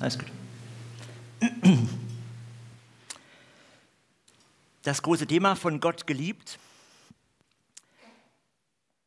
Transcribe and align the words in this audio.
Alles 0.00 0.18
gut. 0.18 0.28
Das 4.82 5.02
große 5.02 5.26
Thema 5.26 5.56
von 5.56 5.80
Gott 5.80 6.06
geliebt. 6.06 6.58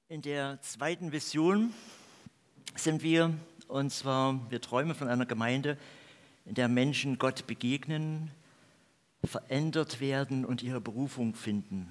In 0.07 0.21
der 0.21 0.61
zweiten 0.61 1.11
Vision 1.11 1.73
sind 2.75 3.03
wir, 3.03 3.33
und 3.67 3.91
zwar, 3.91 4.39
wir 4.51 4.61
träumen 4.61 4.95
von 4.95 5.07
einer 5.07 5.25
Gemeinde, 5.25 5.77
in 6.45 6.55
der 6.55 6.67
Menschen 6.67 7.17
Gott 7.17 7.47
begegnen, 7.47 8.31
verändert 9.23 9.99
werden 9.99 10.45
und 10.45 10.61
ihre 10.61 10.81
Berufung 10.81 11.33
finden. 11.33 11.87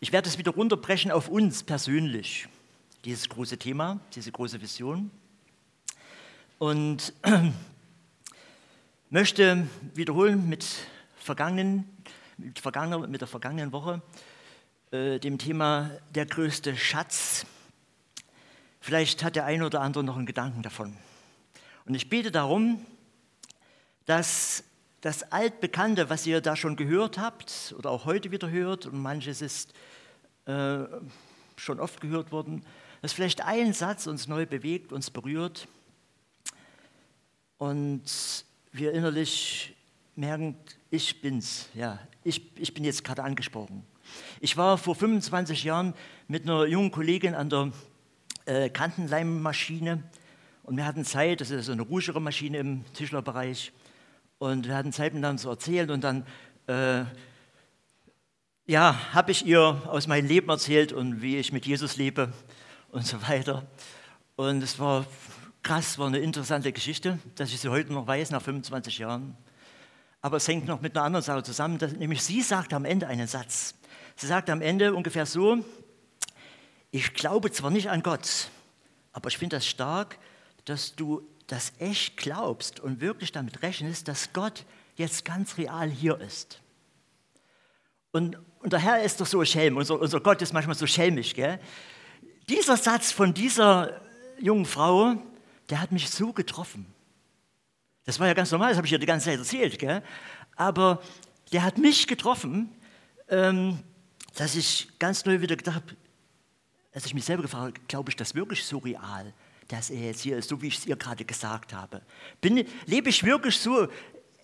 Ich 0.00 0.12
werde 0.12 0.28
es 0.28 0.38
wieder 0.38 0.52
runterbrechen 0.52 1.10
auf 1.10 1.28
uns 1.28 1.62
persönlich, 1.62 2.48
dieses 3.04 3.28
große 3.28 3.58
Thema, 3.58 4.00
diese 4.14 4.32
große 4.32 4.60
Vision. 4.60 5.10
Und 6.58 7.12
möchte 9.10 9.68
wiederholen 9.92 10.48
mit, 10.48 10.64
vergangenen, 11.18 11.84
mit, 12.38 12.58
vergangenen, 12.58 13.10
mit 13.10 13.20
der 13.20 13.28
vergangenen 13.28 13.72
Woche 13.72 14.00
äh, 14.90 15.18
dem 15.18 15.36
Thema 15.36 15.90
der 16.14 16.24
größte 16.24 16.74
Schatz. 16.74 17.44
Vielleicht 18.80 19.22
hat 19.22 19.36
der 19.36 19.44
eine 19.44 19.66
oder 19.66 19.82
andere 19.82 20.02
noch 20.02 20.16
einen 20.16 20.24
Gedanken 20.24 20.62
davon. 20.62 20.96
Und 21.84 21.94
ich 21.94 22.08
bete 22.08 22.30
darum, 22.30 22.80
dass 24.06 24.64
das 25.02 25.30
Altbekannte, 25.30 26.08
was 26.08 26.26
ihr 26.26 26.40
da 26.40 26.56
schon 26.56 26.76
gehört 26.76 27.18
habt 27.18 27.74
oder 27.76 27.90
auch 27.90 28.06
heute 28.06 28.30
wieder 28.30 28.48
hört, 28.48 28.86
und 28.86 28.98
manches 29.02 29.42
ist 29.42 29.74
äh, 30.46 30.84
schon 31.56 31.80
oft 31.80 32.00
gehört 32.00 32.32
worden, 32.32 32.64
dass 33.02 33.12
vielleicht 33.12 33.42
ein 33.42 33.74
Satz 33.74 34.06
uns 34.06 34.26
neu 34.26 34.46
bewegt, 34.46 34.90
uns 34.90 35.10
berührt 35.10 35.68
und 37.58 38.02
wir 38.72 38.92
innerlich 38.92 39.74
merken, 40.14 40.56
ich 40.90 41.20
bin's, 41.20 41.68
ja, 41.74 41.98
ich, 42.24 42.42
ich 42.58 42.74
bin 42.74 42.84
jetzt 42.84 43.04
gerade 43.04 43.22
angesprochen. 43.22 43.84
Ich 44.40 44.56
war 44.56 44.78
vor 44.78 44.94
25 44.94 45.64
Jahren 45.64 45.94
mit 46.28 46.44
einer 46.44 46.66
jungen 46.66 46.90
Kollegin 46.90 47.34
an 47.34 47.50
der 47.50 47.72
äh, 48.44 48.70
Kantenleimmaschine 48.70 50.02
und 50.62 50.76
wir 50.76 50.84
hatten 50.84 51.04
Zeit, 51.04 51.40
das 51.40 51.50
ist 51.50 51.66
so 51.66 51.72
eine 51.72 51.82
ruhigere 51.82 52.20
Maschine 52.20 52.58
im 52.58 52.84
Tischlerbereich, 52.94 53.72
und 54.38 54.66
wir 54.66 54.76
hatten 54.76 54.92
Zeit 54.92 55.14
miteinander 55.14 55.40
zu 55.40 55.48
erzählen 55.48 55.90
und 55.90 56.04
dann 56.04 56.26
äh, 56.66 57.04
ja, 58.66 59.14
habe 59.14 59.30
ich 59.30 59.46
ihr 59.46 59.80
aus 59.86 60.06
meinem 60.06 60.26
Leben 60.26 60.48
erzählt 60.50 60.92
und 60.92 61.22
wie 61.22 61.38
ich 61.38 61.52
mit 61.52 61.64
Jesus 61.66 61.96
lebe 61.96 62.32
und 62.90 63.06
so 63.06 63.22
weiter. 63.22 63.66
Und 64.34 64.62
es 64.62 64.78
war 64.78 65.06
krass, 65.66 65.98
war 65.98 66.06
eine 66.06 66.18
interessante 66.18 66.72
Geschichte, 66.72 67.18
dass 67.34 67.52
ich 67.52 67.58
sie 67.58 67.68
heute 67.68 67.92
noch 67.92 68.06
weiß, 68.06 68.30
nach 68.30 68.40
25 68.40 68.98
Jahren. 68.98 69.36
Aber 70.20 70.36
es 70.36 70.46
hängt 70.46 70.66
noch 70.66 70.80
mit 70.80 70.96
einer 70.96 71.04
anderen 71.04 71.24
Sache 71.24 71.42
zusammen, 71.42 71.78
dass, 71.78 71.92
nämlich 71.92 72.22
sie 72.22 72.40
sagt 72.40 72.72
am 72.72 72.84
Ende 72.84 73.08
einen 73.08 73.26
Satz. 73.26 73.74
Sie 74.14 74.28
sagt 74.28 74.48
am 74.48 74.62
Ende 74.62 74.94
ungefähr 74.94 75.26
so, 75.26 75.64
ich 76.92 77.14
glaube 77.14 77.50
zwar 77.50 77.72
nicht 77.72 77.90
an 77.90 78.04
Gott, 78.04 78.48
aber 79.12 79.28
ich 79.28 79.38
finde 79.38 79.56
das 79.56 79.66
stark, 79.66 80.18
dass 80.66 80.94
du 80.94 81.26
das 81.48 81.72
echt 81.80 82.16
glaubst 82.16 82.78
und 82.78 83.00
wirklich 83.00 83.32
damit 83.32 83.62
rechnest, 83.62 84.06
dass 84.06 84.32
Gott 84.32 84.64
jetzt 84.94 85.24
ganz 85.24 85.58
real 85.58 85.90
hier 85.90 86.20
ist. 86.20 86.60
Und, 88.12 88.38
und 88.60 88.72
der 88.72 88.78
Herr 88.78 89.02
ist 89.02 89.20
doch 89.20 89.26
so 89.26 89.44
schelm, 89.44 89.78
unser, 89.78 89.98
unser 89.98 90.20
Gott 90.20 90.40
ist 90.42 90.52
manchmal 90.52 90.76
so 90.76 90.86
schelmisch. 90.86 91.34
Gell? 91.34 91.58
Dieser 92.48 92.76
Satz 92.76 93.10
von 93.10 93.34
dieser 93.34 94.00
jungen 94.38 94.64
Frau, 94.64 95.16
der 95.70 95.80
hat 95.80 95.92
mich 95.92 96.10
so 96.10 96.32
getroffen. 96.32 96.86
Das 98.04 98.20
war 98.20 98.26
ja 98.26 98.34
ganz 98.34 98.50
normal, 98.50 98.70
das 98.70 98.76
habe 98.76 98.86
ich 98.86 98.92
ja 98.92 98.98
die 98.98 99.06
ganze 99.06 99.26
Zeit 99.26 99.38
erzählt. 99.38 99.78
Gell? 99.78 100.02
Aber 100.54 101.02
der 101.52 101.62
hat 101.62 101.78
mich 101.78 102.06
getroffen, 102.06 102.70
ähm, 103.28 103.80
dass 104.34 104.54
ich 104.54 104.88
ganz 104.98 105.24
neu 105.24 105.40
wieder 105.40 105.56
gedacht 105.56 105.76
habe, 105.76 105.96
als 106.92 107.06
ich 107.06 107.14
mich 107.14 107.24
selber 107.24 107.42
gefragt 107.42 107.78
habe, 107.78 107.86
glaube 107.88 108.10
ich 108.10 108.16
das 108.16 108.34
wirklich 108.34 108.64
so 108.64 108.78
real? 108.78 109.32
dass 109.68 109.90
er 109.90 110.00
jetzt 110.00 110.20
hier 110.20 110.36
ist, 110.36 110.48
so 110.48 110.62
wie 110.62 110.68
ich 110.68 110.78
es 110.78 110.86
ihr 110.86 110.96
gerade 110.96 111.24
gesagt 111.24 111.72
habe? 111.72 112.02
Bin, 112.40 112.66
lebe 112.86 113.08
ich 113.08 113.24
wirklich 113.24 113.58
so 113.58 113.88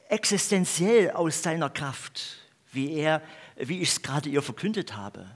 existenziell 0.09 1.11
aus 1.13 1.43
seiner 1.43 1.71
Kraft, 1.71 2.39
wie, 2.73 2.93
er, 2.95 3.23
wie 3.57 3.81
ich 3.81 3.91
es 3.91 4.03
gerade 4.03 4.29
ihr 4.29 4.43
verkündet 4.43 4.97
habe? 4.97 5.31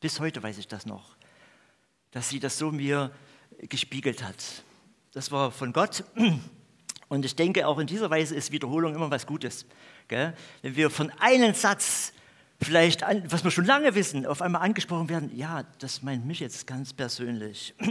Bis 0.00 0.20
heute 0.20 0.42
weiß 0.42 0.58
ich 0.58 0.68
das 0.68 0.86
noch, 0.86 1.16
dass 2.10 2.28
sie 2.28 2.40
das 2.40 2.58
so 2.58 2.70
mir 2.70 3.10
gespiegelt 3.68 4.22
hat. 4.22 4.64
Das 5.14 5.30
war 5.30 5.52
von 5.52 5.72
Gott. 5.72 6.04
Und 7.08 7.24
ich 7.24 7.36
denke, 7.36 7.68
auch 7.68 7.78
in 7.78 7.86
dieser 7.86 8.10
Weise 8.10 8.34
ist 8.34 8.50
Wiederholung 8.50 8.96
immer 8.96 9.10
was 9.10 9.26
Gutes. 9.26 9.64
Gell? 10.08 10.34
Wenn 10.62 10.74
wir 10.74 10.90
von 10.90 11.10
einem 11.20 11.54
Satz 11.54 12.12
vielleicht, 12.60 13.02
was 13.28 13.44
wir 13.44 13.52
schon 13.52 13.64
lange 13.64 13.94
wissen, 13.94 14.26
auf 14.26 14.42
einmal 14.42 14.62
angesprochen 14.62 15.08
werden, 15.08 15.30
ja, 15.36 15.62
das 15.78 16.02
meint 16.02 16.26
mich 16.26 16.40
jetzt 16.40 16.66
ganz 16.66 16.92
persönlich. 16.92 17.74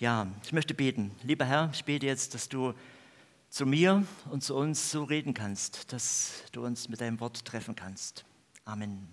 Ja, 0.00 0.28
ich 0.44 0.52
möchte 0.52 0.74
beten. 0.74 1.10
Lieber 1.24 1.44
Herr, 1.44 1.70
ich 1.72 1.84
bete 1.84 2.06
jetzt, 2.06 2.32
dass 2.32 2.48
du 2.48 2.72
zu 3.50 3.66
mir 3.66 4.06
und 4.30 4.44
zu 4.44 4.54
uns 4.54 4.92
so 4.92 5.02
reden 5.02 5.34
kannst, 5.34 5.92
dass 5.92 6.44
du 6.52 6.64
uns 6.64 6.88
mit 6.88 7.00
deinem 7.00 7.18
Wort 7.18 7.44
treffen 7.44 7.74
kannst. 7.74 8.24
Amen. 8.64 9.08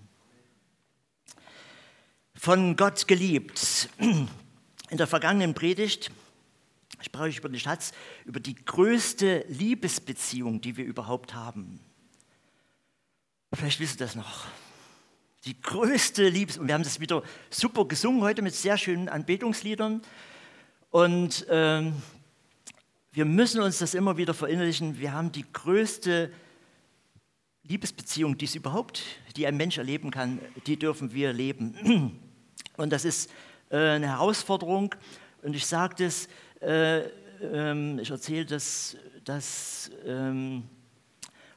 Von 2.36 2.76
Gott 2.76 3.08
geliebt. 3.08 3.90
In 3.98 4.28
der 4.92 5.08
vergangenen 5.08 5.56
Predigt 5.56 6.12
ich 7.02 7.38
über 7.38 7.50
den 7.50 7.60
Schatz, 7.60 7.92
über 8.26 8.40
die 8.40 8.56
größte 8.56 9.46
Liebesbeziehung, 9.48 10.62
die 10.62 10.78
wir 10.78 10.86
überhaupt 10.86 11.34
haben. 11.34 11.80
Vielleicht 13.54 13.80
wisst 13.80 14.00
ihr 14.00 14.06
das 14.06 14.16
noch. 14.16 14.46
Die 15.46 15.60
größte 15.62 16.28
Liebes... 16.28 16.58
Und 16.58 16.68
wir 16.68 16.74
haben 16.74 16.84
das 16.84 17.00
wieder 17.00 17.24
super 17.50 17.86
gesungen 17.86 18.22
heute 18.22 18.42
mit 18.42 18.56
sehr 18.56 18.78
schönen 18.78 19.10
Anbetungsliedern. 19.10 20.02
Und 20.90 21.46
ähm, 21.50 22.02
wir 23.12 23.26
müssen 23.26 23.62
uns 23.62 23.80
das 23.80 23.94
immer 23.94 24.18
wieder 24.18 24.34
verinnerlichen. 24.34 25.00
Wir 25.00 25.14
haben 25.14 25.32
die 25.32 25.46
größte 25.54 26.32
Liebesbeziehung, 27.64 28.38
die 28.38 28.46
es 28.46 28.56
überhaupt, 28.56 29.04
die 29.36 29.48
ein 29.48 29.58
Mensch 29.58 29.78
erleben 29.78 30.12
kann, 30.12 30.40
die 30.68 30.78
dürfen 30.78 31.14
wir 31.14 31.34
leben. 31.34 32.20
Und 32.78 32.92
das 32.92 33.06
ist 33.06 33.32
äh, 33.70 33.78
eine 33.78 34.08
Herausforderung. 34.08 34.94
Und 35.42 35.56
ich 35.56 35.66
sage 35.66 35.96
das, 36.04 36.28
äh, 36.66 37.00
äh, 37.42 38.02
ich 38.02 38.10
erzähle 38.10 38.46
das, 38.46 38.98
dass 39.24 39.92
ähm, 40.06 40.64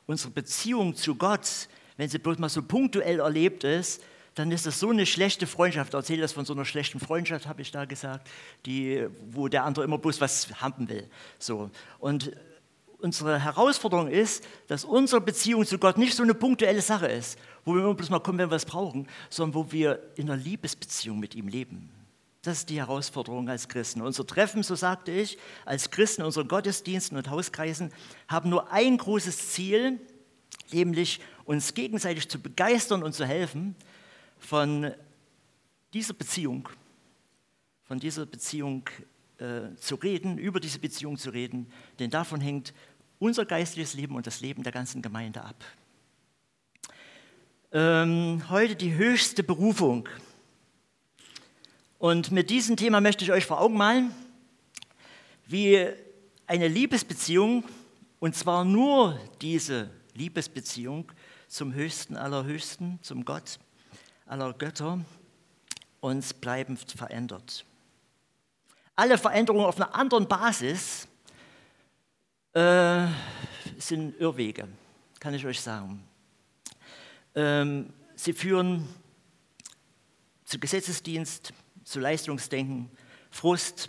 unsere 0.06 0.30
Beziehung 0.30 0.94
zu 0.94 1.14
Gott, 1.14 1.68
wenn 1.96 2.08
sie 2.08 2.18
bloß 2.18 2.38
mal 2.38 2.48
so 2.48 2.62
punktuell 2.62 3.20
erlebt 3.20 3.64
ist, 3.64 4.02
dann 4.34 4.52
ist 4.52 4.66
das 4.66 4.78
so 4.78 4.90
eine 4.90 5.04
schlechte 5.04 5.46
Freundschaft. 5.46 5.94
Erzähle 5.94 6.22
das 6.22 6.32
von 6.32 6.44
so 6.44 6.52
einer 6.52 6.64
schlechten 6.64 7.00
Freundschaft, 7.00 7.46
habe 7.46 7.60
ich 7.60 7.72
da 7.72 7.84
gesagt, 7.84 8.28
die, 8.66 9.06
wo 9.30 9.48
der 9.48 9.64
andere 9.64 9.84
immer 9.84 9.98
bloß 9.98 10.20
was 10.20 10.48
haben 10.60 10.88
will. 10.88 11.08
So. 11.38 11.70
Und 11.98 12.32
unsere 12.98 13.42
Herausforderung 13.42 14.08
ist, 14.08 14.44
dass 14.68 14.84
unsere 14.84 15.20
Beziehung 15.20 15.66
zu 15.66 15.78
Gott 15.78 15.98
nicht 15.98 16.14
so 16.14 16.22
eine 16.22 16.34
punktuelle 16.34 16.82
Sache 16.82 17.06
ist, 17.06 17.38
wo 17.64 17.74
wir 17.74 17.82
immer 17.82 17.94
bloß 17.94 18.10
mal 18.10 18.20
kommen, 18.20 18.38
wenn 18.38 18.50
wir 18.50 18.56
es 18.56 18.64
brauchen, 18.64 19.08
sondern 19.28 19.54
wo 19.54 19.72
wir 19.72 20.00
in 20.14 20.30
einer 20.30 20.40
Liebesbeziehung 20.40 21.18
mit 21.18 21.34
ihm 21.34 21.48
leben. 21.48 21.90
Das 22.42 22.58
ist 22.58 22.70
die 22.70 22.78
Herausforderung 22.78 23.48
als 23.48 23.68
Christen. 23.68 24.00
Unser 24.00 24.26
Treffen, 24.26 24.62
so 24.62 24.74
sagte 24.76 25.10
ich, 25.10 25.38
als 25.64 25.90
Christen, 25.90 26.22
unseren 26.22 26.46
Gottesdiensten 26.46 27.18
und 27.18 27.30
Hauskreisen 27.30 27.92
haben 28.28 28.48
nur 28.48 28.70
ein 28.72 28.96
großes 28.96 29.50
Ziel, 29.50 30.00
nämlich 30.70 31.20
uns 31.44 31.74
gegenseitig 31.74 32.28
zu 32.28 32.40
begeistern 32.40 33.02
und 33.02 33.12
zu 33.12 33.24
helfen, 33.26 33.74
von 34.38 34.92
dieser 35.92 36.14
Beziehung, 36.14 36.68
von 37.84 37.98
dieser 37.98 38.24
Beziehung 38.24 38.88
äh, 39.38 39.74
zu 39.76 39.96
reden, 39.96 40.38
über 40.38 40.60
diese 40.60 40.78
Beziehung 40.78 41.16
zu 41.16 41.30
reden, 41.30 41.70
denn 41.98 42.10
davon 42.10 42.40
hängt 42.40 42.72
unser 43.18 43.44
geistliches 43.44 43.94
Leben 43.94 44.14
und 44.14 44.26
das 44.26 44.40
Leben 44.40 44.62
der 44.62 44.72
ganzen 44.72 45.02
Gemeinde 45.02 45.42
ab. 45.42 45.64
Ähm, 47.72 48.44
heute 48.48 48.76
die 48.76 48.94
höchste 48.94 49.42
Berufung. 49.42 50.08
Und 51.98 52.30
mit 52.30 52.48
diesem 52.48 52.76
Thema 52.76 53.00
möchte 53.00 53.24
ich 53.24 53.32
euch 53.32 53.44
vor 53.44 53.60
Augen 53.60 53.76
malen, 53.76 54.14
wie 55.46 55.84
eine 56.46 56.68
Liebesbeziehung, 56.68 57.64
und 58.20 58.36
zwar 58.36 58.64
nur 58.64 59.18
diese 59.40 59.90
Liebesbeziehung 60.14 61.10
zum 61.48 61.74
Höchsten 61.74 62.16
aller 62.16 62.44
Höchsten, 62.44 63.00
zum 63.02 63.24
Gott, 63.24 63.58
aller 64.26 64.52
Götter 64.52 65.00
uns 65.98 66.34
bleiben 66.34 66.76
verändert. 66.76 67.64
Alle 68.94 69.18
Veränderungen 69.18 69.66
auf 69.66 69.76
einer 69.76 69.92
anderen 69.92 70.28
Basis 70.28 71.08
äh, 72.52 73.08
sind 73.76 74.20
Irrwege, 74.20 74.68
kann 75.18 75.34
ich 75.34 75.44
euch 75.44 75.60
sagen. 75.60 76.04
Ähm, 77.34 77.92
sie 78.14 78.32
führen 78.32 78.88
zu 80.44 80.60
Gesetzesdienst, 80.60 81.52
zu 81.88 82.00
Leistungsdenken, 82.00 82.90
Frust, 83.30 83.88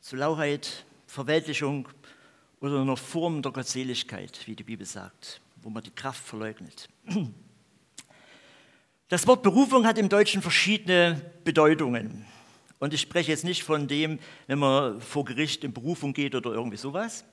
zu 0.00 0.16
Lauheit, 0.16 0.84
Verweltlichung 1.06 1.88
oder 2.60 2.82
einer 2.82 2.98
Form 2.98 3.40
der 3.40 3.52
Gottseligkeit, 3.52 4.38
wie 4.46 4.54
die 4.54 4.62
Bibel 4.62 4.84
sagt, 4.84 5.40
wo 5.62 5.70
man 5.70 5.82
die 5.82 5.90
Kraft 5.90 6.22
verleugnet. 6.22 6.90
Das 9.08 9.26
Wort 9.26 9.42
Berufung 9.42 9.86
hat 9.86 9.96
im 9.98 10.10
Deutschen 10.10 10.42
verschiedene 10.42 11.22
Bedeutungen. 11.42 12.26
Und 12.80 12.92
ich 12.92 13.00
spreche 13.00 13.30
jetzt 13.30 13.44
nicht 13.44 13.62
von 13.62 13.88
dem, 13.88 14.18
wenn 14.46 14.58
man 14.58 15.00
vor 15.00 15.24
Gericht 15.24 15.64
in 15.64 15.72
Berufung 15.72 16.12
geht 16.12 16.34
oder 16.34 16.50
irgendwie 16.52 16.76
sowas, 16.76 17.24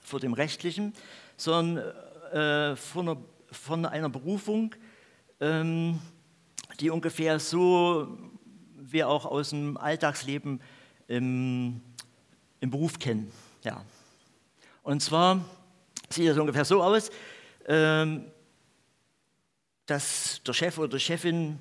vor 0.00 0.18
dem 0.20 0.32
Rechtlichen, 0.32 0.94
sondern 1.36 1.84
äh, 2.32 2.76
von, 2.76 3.08
einer, 3.08 3.20
von, 3.50 3.84
einer, 3.84 4.08
Berufung, 4.08 4.74
ähm, 5.40 5.98
die 6.80 6.88
ungefähr 6.88 7.38
so 7.38 8.16
wir 8.92 9.08
auch 9.08 9.24
aus 9.24 9.50
dem 9.50 9.76
Alltagsleben 9.76 10.60
im, 11.06 11.80
im 12.60 12.70
Beruf 12.70 12.98
kennen. 12.98 13.30
Ja. 13.64 13.84
Und 14.82 15.02
zwar 15.02 15.44
sieht 16.10 16.28
das 16.28 16.38
ungefähr 16.38 16.64
so 16.64 16.82
aus, 16.82 17.10
ähm, 17.66 18.24
dass 19.86 20.40
der 20.46 20.52
Chef 20.52 20.78
oder 20.78 20.88
die 20.96 21.00
Chefin 21.00 21.58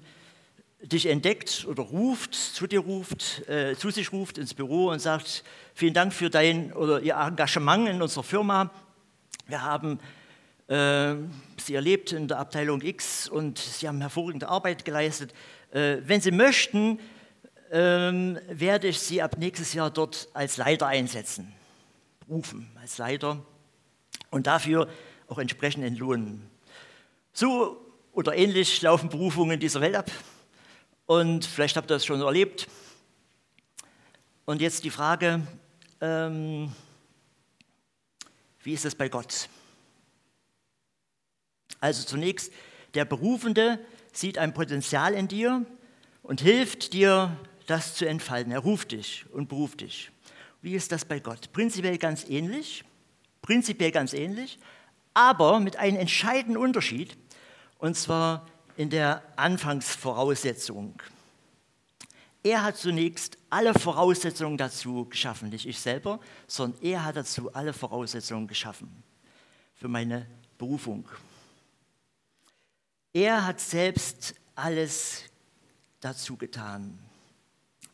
dich 0.81 1.07
entdeckt 1.07 1.65
oder 1.67 1.83
ruft, 1.83 2.35
zu 2.35 2.67
dir 2.67 2.79
ruft, 2.79 3.47
äh, 3.49 3.75
zu 3.75 3.89
sich 3.89 4.11
ruft 4.11 4.37
ins 4.37 4.53
Büro 4.53 4.89
und 4.89 4.99
sagt, 4.99 5.43
vielen 5.73 5.93
Dank 5.93 6.13
für 6.13 6.29
dein 6.29 6.71
oder 6.73 7.01
Ihr 7.01 7.15
Engagement 7.15 7.89
in 7.89 8.01
unserer 8.01 8.23
Firma. 8.23 8.69
Wir 9.47 9.63
haben 9.63 9.99
äh, 10.67 11.15
Sie 11.57 11.73
erlebt 11.73 12.11
in 12.11 12.27
der 12.27 12.39
Abteilung 12.39 12.81
X 12.81 13.27
und 13.27 13.57
Sie 13.57 13.87
haben 13.87 14.01
hervorragende 14.01 14.49
Arbeit 14.49 14.85
geleistet. 14.85 15.33
Äh, 15.71 15.97
wenn 16.05 16.21
Sie 16.21 16.31
möchten, 16.31 16.99
ähm, 17.71 18.39
werde 18.49 18.87
ich 18.87 18.99
Sie 18.99 19.21
ab 19.21 19.37
nächstes 19.37 19.73
Jahr 19.73 19.89
dort 19.89 20.29
als 20.33 20.57
Leiter 20.57 20.87
einsetzen, 20.87 21.53
rufen 22.29 22.69
als 22.79 22.97
Leiter 22.97 23.43
und 24.31 24.47
dafür 24.47 24.89
auch 25.27 25.37
entsprechend 25.37 25.83
entlohnen. 25.83 26.49
So 27.33 27.85
oder 28.13 28.35
ähnlich 28.35 28.81
laufen 28.81 29.09
Berufungen 29.09 29.55
in 29.55 29.59
dieser 29.59 29.81
Welt 29.81 29.95
ab 29.95 30.11
und 31.05 31.45
vielleicht 31.45 31.77
habt 31.77 31.89
ihr 31.89 31.95
das 31.95 32.05
schon 32.05 32.21
erlebt. 32.21 32.67
Und 34.45 34.61
jetzt 34.61 34.83
die 34.83 34.89
Frage, 34.89 35.45
ähm, 36.01 36.71
wie 38.63 38.73
ist 38.73 38.85
es 38.85 38.95
bei 38.95 39.09
Gott? 39.09 39.49
Also 41.79 42.05
zunächst, 42.05 42.51
der 42.93 43.05
Berufende 43.05 43.79
sieht 44.11 44.37
ein 44.37 44.53
Potenzial 44.53 45.13
in 45.13 45.27
dir 45.27 45.65
und 46.23 46.41
hilft 46.41 46.93
dir, 46.93 47.37
das 47.67 47.93
zu 47.93 48.07
entfalten. 48.07 48.51
Er 48.51 48.59
ruft 48.59 48.91
dich 48.91 49.25
und 49.31 49.47
beruft 49.47 49.81
dich. 49.81 50.11
Wie 50.61 50.73
ist 50.73 50.91
das 50.91 51.05
bei 51.05 51.19
Gott? 51.19 51.53
Prinzipiell 51.53 51.97
ganz 51.97 52.27
ähnlich, 52.27 52.83
prinzipiell 53.41 53.91
ganz 53.91 54.13
ähnlich, 54.13 54.57
aber 55.13 55.59
mit 55.59 55.77
einem 55.77 55.97
entscheidenden 55.97 56.57
Unterschied, 56.57 57.15
und 57.77 57.95
zwar 57.95 58.47
in 58.75 58.89
der 58.89 59.21
Anfangsvoraussetzung. 59.35 61.01
Er 62.43 62.63
hat 62.63 62.77
zunächst 62.77 63.37
alle 63.49 63.73
Voraussetzungen 63.73 64.57
dazu 64.57 65.05
geschaffen, 65.05 65.49
nicht 65.49 65.65
ich 65.65 65.79
selber, 65.79 66.19
sondern 66.47 66.81
er 66.81 67.03
hat 67.03 67.17
dazu 67.17 67.53
alle 67.53 67.73
Voraussetzungen 67.73 68.47
geschaffen 68.47 69.03
für 69.75 69.87
meine 69.87 70.27
Berufung. 70.57 71.07
Er 73.13 73.45
hat 73.45 73.59
selbst 73.59 74.35
alles 74.55 75.23
dazu 75.99 76.37
getan. 76.37 77.06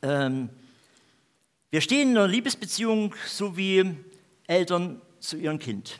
Ähm, 0.03 0.49
wir 1.71 1.79
stehen 1.79 2.11
in 2.11 2.17
einer 2.17 2.27
Liebesbeziehung 2.27 3.15
so 3.25 3.55
wie 3.55 3.95
Eltern 4.47 5.01
zu 5.21 5.37
ihrem 5.37 5.57
Kind. 5.59 5.97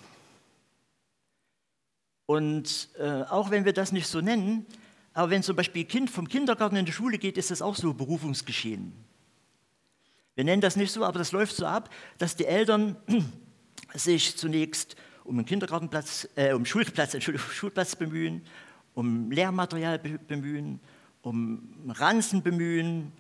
Und 2.26 2.90
äh, 3.00 3.24
auch 3.24 3.50
wenn 3.50 3.64
wir 3.64 3.72
das 3.72 3.94
nicht 3.94 4.08
so 4.08 4.20
nennen, 4.20 4.66
aber 5.14 5.30
wenn 5.30 5.42
zum 5.42 5.56
Beispiel 5.56 5.86
Kind 5.86 6.10
vom 6.10 6.28
Kindergarten 6.28 6.76
in 6.76 6.86
die 6.86 6.92
Schule 6.92 7.18
geht, 7.18 7.38
ist 7.38 7.50
das 7.50 7.62
auch 7.62 7.76
so 7.76 7.94
Berufungsgeschehen. 7.94 8.92
Wir 10.36 10.44
nennen 10.44 10.62
das 10.62 10.76
nicht 10.76 10.92
so, 10.92 11.06
aber 11.06 11.20
das 11.20 11.32
läuft 11.32 11.56
so 11.56 11.66
ab, 11.66 11.90
dass 12.18 12.36
die 12.36 12.46
Eltern 12.46 12.98
sich 13.94 14.36
zunächst 14.36 14.98
um 15.24 15.38
einen 15.38 15.46
Kindergartenplatz, 15.46 16.28
äh, 16.36 16.52
um 16.52 16.66
Schulplatz, 16.66 17.16
Schulplatz 17.54 17.96
bemühen, 17.96 18.42
um 18.96 19.32
Lehrmaterial 19.32 19.98
bemühen, 19.98 20.82
um 21.22 21.88
Ranzen 21.88 22.44
bemühen, 22.44 23.14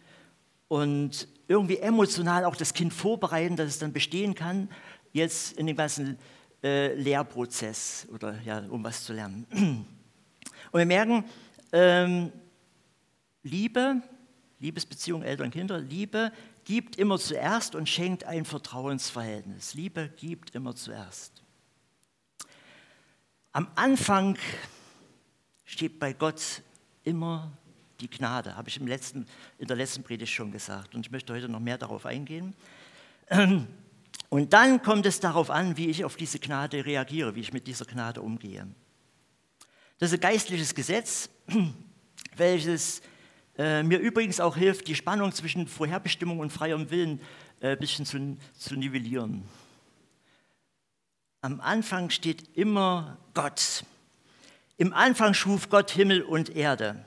und 0.73 1.27
irgendwie 1.47 1.77
emotional 1.77 2.45
auch 2.45 2.55
das 2.55 2.73
Kind 2.73 2.95
vorbereiten, 2.95 3.55
dass 3.55 3.67
es 3.67 3.77
dann 3.77 3.93
bestehen 3.93 4.33
kann, 4.33 4.69
jetzt 5.11 5.55
in 5.55 5.67
dem 5.67 5.75
ganzen 5.75 6.17
äh, 6.63 6.95
Lehrprozess 6.95 8.07
oder 8.11 8.41
ja, 8.41 8.57
um 8.69 8.83
was 8.83 9.03
zu 9.03 9.13
lernen. 9.13 9.45
Und 10.71 10.79
wir 10.79 10.87
merken, 10.87 11.25
ähm, 11.71 12.31
Liebe, 13.43 14.01
Liebesbeziehung 14.57 15.21
Eltern-Kinder, 15.21 15.77
Liebe 15.77 16.31
gibt 16.63 16.95
immer 16.95 17.19
zuerst 17.19 17.75
und 17.75 17.87
schenkt 17.87 18.23
ein 18.23 18.43
Vertrauensverhältnis. 18.43 19.75
Liebe 19.75 20.09
gibt 20.15 20.55
immer 20.55 20.75
zuerst. 20.75 21.43
Am 23.51 23.67
Anfang 23.75 24.39
steht 25.65 25.99
bei 25.99 26.13
Gott 26.13 26.63
immer 27.03 27.51
die 28.03 28.09
Gnade, 28.09 28.55
habe 28.55 28.69
ich 28.69 28.77
im 28.77 28.87
letzten, 28.87 29.25
in 29.57 29.67
der 29.67 29.75
letzten 29.75 30.03
Predigt 30.03 30.31
schon 30.31 30.51
gesagt. 30.51 30.93
Und 30.93 31.05
ich 31.05 31.11
möchte 31.11 31.33
heute 31.33 31.49
noch 31.49 31.59
mehr 31.59 31.77
darauf 31.77 32.05
eingehen. 32.05 32.53
Und 34.29 34.53
dann 34.53 34.81
kommt 34.81 35.05
es 35.05 35.19
darauf 35.19 35.49
an, 35.49 35.77
wie 35.77 35.89
ich 35.89 36.05
auf 36.05 36.15
diese 36.15 36.39
Gnade 36.39 36.85
reagiere, 36.85 37.35
wie 37.35 37.39
ich 37.39 37.53
mit 37.53 37.67
dieser 37.67 37.85
Gnade 37.85 38.21
umgehe. 38.21 38.67
Das 39.99 40.11
ist 40.11 40.17
ein 40.17 40.21
geistliches 40.21 40.73
Gesetz, 40.75 41.29
welches 42.35 43.01
äh, 43.57 43.83
mir 43.83 43.99
übrigens 43.99 44.39
auch 44.39 44.57
hilft, 44.57 44.87
die 44.87 44.95
Spannung 44.95 45.31
zwischen 45.31 45.67
Vorherbestimmung 45.67 46.39
und 46.39 46.51
freiem 46.51 46.89
Willen 46.89 47.21
äh, 47.61 47.73
ein 47.73 47.79
bisschen 47.79 48.05
zu, 48.05 48.37
zu 48.57 48.75
nivellieren. 48.75 49.43
Am 51.41 51.61
Anfang 51.61 52.09
steht 52.09 52.57
immer 52.57 53.17
Gott. 53.33 53.83
Im 54.77 54.93
Anfang 54.93 55.33
schuf 55.33 55.69
Gott 55.69 55.91
Himmel 55.91 56.23
und 56.23 56.55
Erde. 56.55 57.05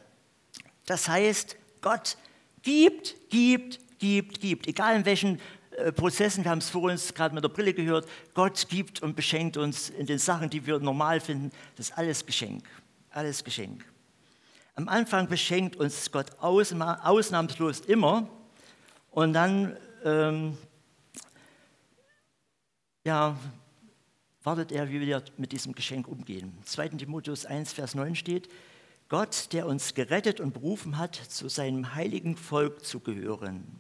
Das 0.86 1.08
heißt, 1.08 1.56
Gott 1.82 2.16
gibt, 2.62 3.16
gibt, 3.28 3.80
gibt, 3.98 4.40
gibt. 4.40 4.66
Egal 4.66 4.96
in 4.96 5.04
welchen 5.04 5.40
äh, 5.72 5.92
Prozessen, 5.92 6.44
wir 6.44 6.50
haben 6.50 6.58
es 6.58 6.70
vor 6.70 6.82
uns 6.82 7.12
gerade 7.12 7.34
mit 7.34 7.44
der 7.44 7.48
Brille 7.48 7.74
gehört, 7.74 8.08
Gott 8.34 8.68
gibt 8.68 9.02
und 9.02 9.14
beschenkt 9.14 9.56
uns 9.56 9.90
in 9.90 10.06
den 10.06 10.18
Sachen, 10.18 10.48
die 10.48 10.64
wir 10.64 10.78
normal 10.78 11.20
finden. 11.20 11.50
Das 11.76 11.90
ist 11.90 11.98
alles 11.98 12.24
Geschenk. 12.24 12.64
Alles 13.10 13.44
Geschenk. 13.44 13.84
Am 14.74 14.88
Anfang 14.88 15.28
beschenkt 15.28 15.76
uns 15.76 16.10
Gott 16.10 16.38
ausnahmslos 16.38 17.80
immer 17.80 18.28
und 19.10 19.32
dann 19.32 19.76
ähm, 20.04 20.58
ja, 23.04 23.36
wartet 24.42 24.72
er, 24.72 24.90
wie 24.90 25.00
wir 25.00 25.22
mit 25.38 25.52
diesem 25.52 25.74
Geschenk 25.74 26.06
umgehen. 26.08 26.56
2. 26.64 26.88
Timotheus 26.90 27.46
1, 27.46 27.72
Vers 27.72 27.94
9 27.94 28.14
steht, 28.14 28.48
Gott, 29.08 29.52
der 29.52 29.66
uns 29.66 29.94
gerettet 29.94 30.40
und 30.40 30.52
berufen 30.52 30.98
hat, 30.98 31.14
zu 31.14 31.48
seinem 31.48 31.94
heiligen 31.94 32.36
Volk 32.36 32.84
zu 32.84 32.98
gehören. 32.98 33.78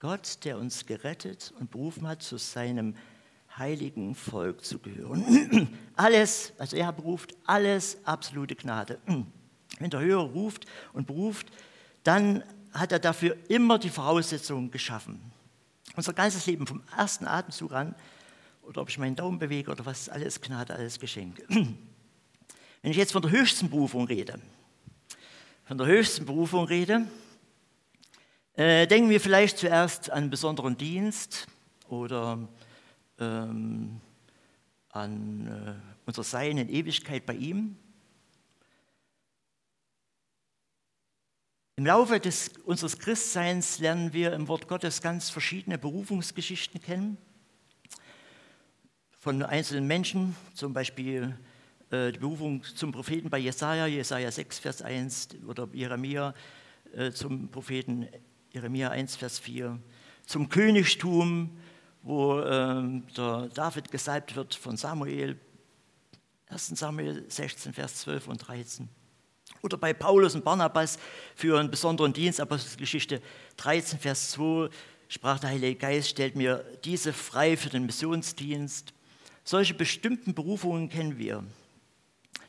Gott, 0.00 0.44
der 0.44 0.58
uns 0.58 0.86
gerettet 0.86 1.52
und 1.60 1.70
berufen 1.70 2.08
hat, 2.08 2.22
zu 2.22 2.36
seinem 2.36 2.96
heiligen 3.56 4.14
Volk 4.14 4.64
zu 4.64 4.78
gehören. 4.78 5.68
Alles, 5.96 6.52
also 6.58 6.76
er 6.76 6.92
beruft, 6.92 7.34
alles 7.46 7.98
absolute 8.04 8.56
Gnade. 8.56 8.98
Wenn 9.78 9.90
der 9.90 10.00
Hörer 10.00 10.22
ruft 10.22 10.66
und 10.92 11.06
beruft, 11.06 11.46
dann 12.02 12.42
hat 12.72 12.92
er 12.92 12.98
dafür 12.98 13.36
immer 13.48 13.78
die 13.78 13.88
Voraussetzungen 13.88 14.70
geschaffen. 14.70 15.20
Unser 15.96 16.12
ganzes 16.12 16.46
Leben 16.46 16.66
vom 16.66 16.82
ersten 16.96 17.26
Atemzug 17.26 17.72
an, 17.72 17.94
oder 18.62 18.82
ob 18.82 18.88
ich 18.88 18.98
meinen 18.98 19.16
Daumen 19.16 19.38
bewege 19.38 19.70
oder 19.70 19.86
was, 19.86 20.08
alles 20.08 20.40
Gnade, 20.40 20.74
alles 20.74 20.98
Geschenk. 20.98 21.42
Wenn 22.82 22.92
ich 22.92 22.96
jetzt 22.96 23.12
von 23.12 23.20
der 23.20 23.30
höchsten 23.30 23.68
Berufung 23.68 24.06
rede, 24.06 24.40
von 25.64 25.76
der 25.76 25.86
höchsten 25.86 26.24
Berufung 26.24 26.64
rede, 26.64 27.06
äh, 28.54 28.86
denken 28.86 29.10
wir 29.10 29.20
vielleicht 29.20 29.58
zuerst 29.58 30.10
an 30.10 30.18
einen 30.18 30.30
besonderen 30.30 30.78
Dienst 30.78 31.46
oder 31.88 32.48
ähm, 33.18 34.00
an 34.88 35.46
äh, 35.46 35.74
unser 36.06 36.22
Sein 36.22 36.56
in 36.56 36.70
Ewigkeit 36.70 37.26
bei 37.26 37.34
ihm. 37.34 37.76
Im 41.76 41.84
Laufe 41.84 42.18
des, 42.18 42.48
unseres 42.64 42.98
Christseins 42.98 43.78
lernen 43.78 44.14
wir 44.14 44.32
im 44.32 44.48
Wort 44.48 44.68
Gottes 44.68 45.02
ganz 45.02 45.28
verschiedene 45.28 45.76
Berufungsgeschichten 45.76 46.80
kennen. 46.80 47.18
Von 49.18 49.42
einzelnen 49.42 49.86
Menschen, 49.86 50.34
zum 50.54 50.72
Beispiel 50.72 51.38
die 51.90 52.18
Berufung 52.18 52.62
zum 52.62 52.92
Propheten 52.92 53.30
bei 53.30 53.38
Jesaja, 53.38 53.86
Jesaja 53.86 54.30
6, 54.30 54.58
Vers 54.58 54.82
1 54.82 55.28
oder 55.46 55.68
Jeremia 55.72 56.34
äh, 56.94 57.10
zum 57.10 57.48
Propheten 57.48 58.08
Jeremia 58.52 58.90
1, 58.90 59.16
Vers 59.16 59.38
4, 59.38 59.78
zum 60.26 60.48
Königtum, 60.48 61.50
wo 61.50 61.60
wo 62.02 62.40
ähm, 62.40 63.04
der 63.16 63.48
David 63.48 63.90
gesalbt 63.90 64.34
wird 64.36 64.54
von 64.54 64.76
Samuel, 64.76 65.38
1 66.48 66.68
Samuel 66.68 67.24
16, 67.28 67.72
Vers 67.72 67.96
12 67.96 68.28
und 68.28 68.38
13. 68.38 68.88
Oder 69.62 69.76
bei 69.76 69.92
Paulus 69.92 70.34
und 70.34 70.44
Barnabas 70.44 70.98
für 71.34 71.58
einen 71.58 71.70
besonderen 71.70 72.12
Dienst, 72.12 72.40
Apostelgeschichte 72.40 73.20
13, 73.58 73.98
Vers 73.98 74.30
2, 74.32 74.70
sprach 75.08 75.38
der 75.38 75.50
Heilige 75.50 75.76
Geist, 75.76 76.08
stellt 76.08 76.36
mir 76.36 76.64
diese 76.84 77.12
frei 77.12 77.56
für 77.56 77.68
den 77.68 77.84
Missionsdienst. 77.84 78.94
Solche 79.44 79.74
bestimmten 79.74 80.34
Berufungen 80.34 80.88
kennen 80.88 81.18
wir. 81.18 81.44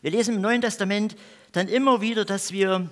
Wir 0.02 0.10
lesen 0.10 0.38
im 0.38 0.42
Neuen 0.42 0.62
Testament 0.62 1.16
dann 1.52 1.68
immer 1.68 2.02
wieder, 2.02 2.26
dass 2.26 2.52
wir 2.52 2.90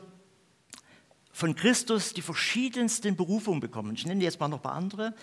von 1.31 1.55
Christus 1.55 2.13
die 2.13 2.21
verschiedensten 2.21 3.15
Berufungen 3.15 3.59
bekommen. 3.59 3.95
Ich 3.95 4.05
nenne 4.05 4.23
jetzt 4.23 4.39
mal 4.39 4.47
noch 4.47 4.59
ein 4.59 4.61
paar 4.61 4.75
andere. 4.75 5.15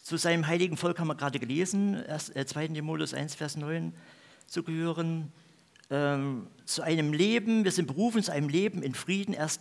Zu 0.00 0.16
seinem 0.16 0.46
heiligen 0.46 0.76
Volk 0.76 1.00
haben 1.00 1.08
wir 1.08 1.16
gerade 1.16 1.40
gelesen, 1.40 2.04
2. 2.06 2.34
Äh, 2.64 2.68
Timotheus 2.68 3.14
1, 3.14 3.34
Vers 3.34 3.56
9, 3.56 3.92
zu 4.46 4.62
gehören. 4.62 5.32
Ähm, 5.90 6.46
zu 6.66 6.82
einem 6.82 7.12
Leben, 7.12 7.64
wir 7.64 7.72
sind 7.72 7.86
berufen 7.86 8.22
zu 8.22 8.30
einem 8.30 8.48
Leben 8.48 8.80
in 8.84 8.94
Frieden, 8.94 9.34
1. 9.34 9.58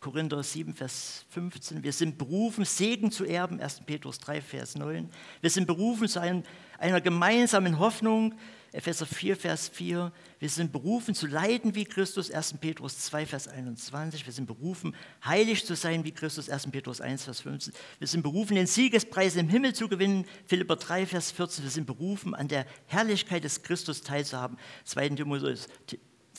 Korinther 0.00 0.42
7, 0.42 0.74
Vers 0.74 1.26
15. 1.28 1.82
Wir 1.82 1.92
sind 1.92 2.16
berufen, 2.16 2.64
Segen 2.64 3.10
zu 3.10 3.26
erben, 3.26 3.60
1. 3.60 3.82
Petrus 3.84 4.18
3, 4.18 4.40
Vers 4.40 4.74
9. 4.74 5.10
Wir 5.42 5.50
sind 5.50 5.66
berufen 5.66 6.08
zu 6.08 6.20
einem, 6.20 6.42
einer 6.78 7.02
gemeinsamen 7.02 7.78
Hoffnung, 7.78 8.34
Epheser 8.72 9.04
4, 9.04 9.36
Vers 9.36 9.68
4. 9.68 10.10
Wir 10.38 10.48
sind 10.48 10.72
berufen 10.72 11.14
zu 11.14 11.26
leiden 11.26 11.74
wie 11.74 11.84
Christus, 11.84 12.30
1. 12.30 12.54
Petrus 12.60 12.98
2, 12.98 13.26
Vers 13.26 13.48
21. 13.48 14.24
Wir 14.24 14.32
sind 14.32 14.46
berufen, 14.46 14.96
heilig 15.22 15.66
zu 15.66 15.76
sein 15.76 16.02
wie 16.02 16.12
Christus, 16.12 16.48
1. 16.48 16.70
Petrus 16.70 17.02
1, 17.02 17.24
Vers 17.24 17.40
15. 17.40 17.74
Wir 17.98 18.08
sind 18.08 18.22
berufen, 18.22 18.54
den 18.54 18.66
Siegespreis 18.66 19.36
im 19.36 19.50
Himmel 19.50 19.74
zu 19.74 19.86
gewinnen, 19.86 20.24
Philipper 20.46 20.76
3, 20.76 21.04
Vers 21.04 21.30
14. 21.30 21.62
Wir 21.62 21.70
sind 21.70 21.86
berufen, 21.86 22.34
an 22.34 22.48
der 22.48 22.64
Herrlichkeit 22.86 23.44
des 23.44 23.62
Christus 23.62 24.00
teilzuhaben, 24.00 24.56
2. 24.84 25.10
Timotheus 25.10 25.68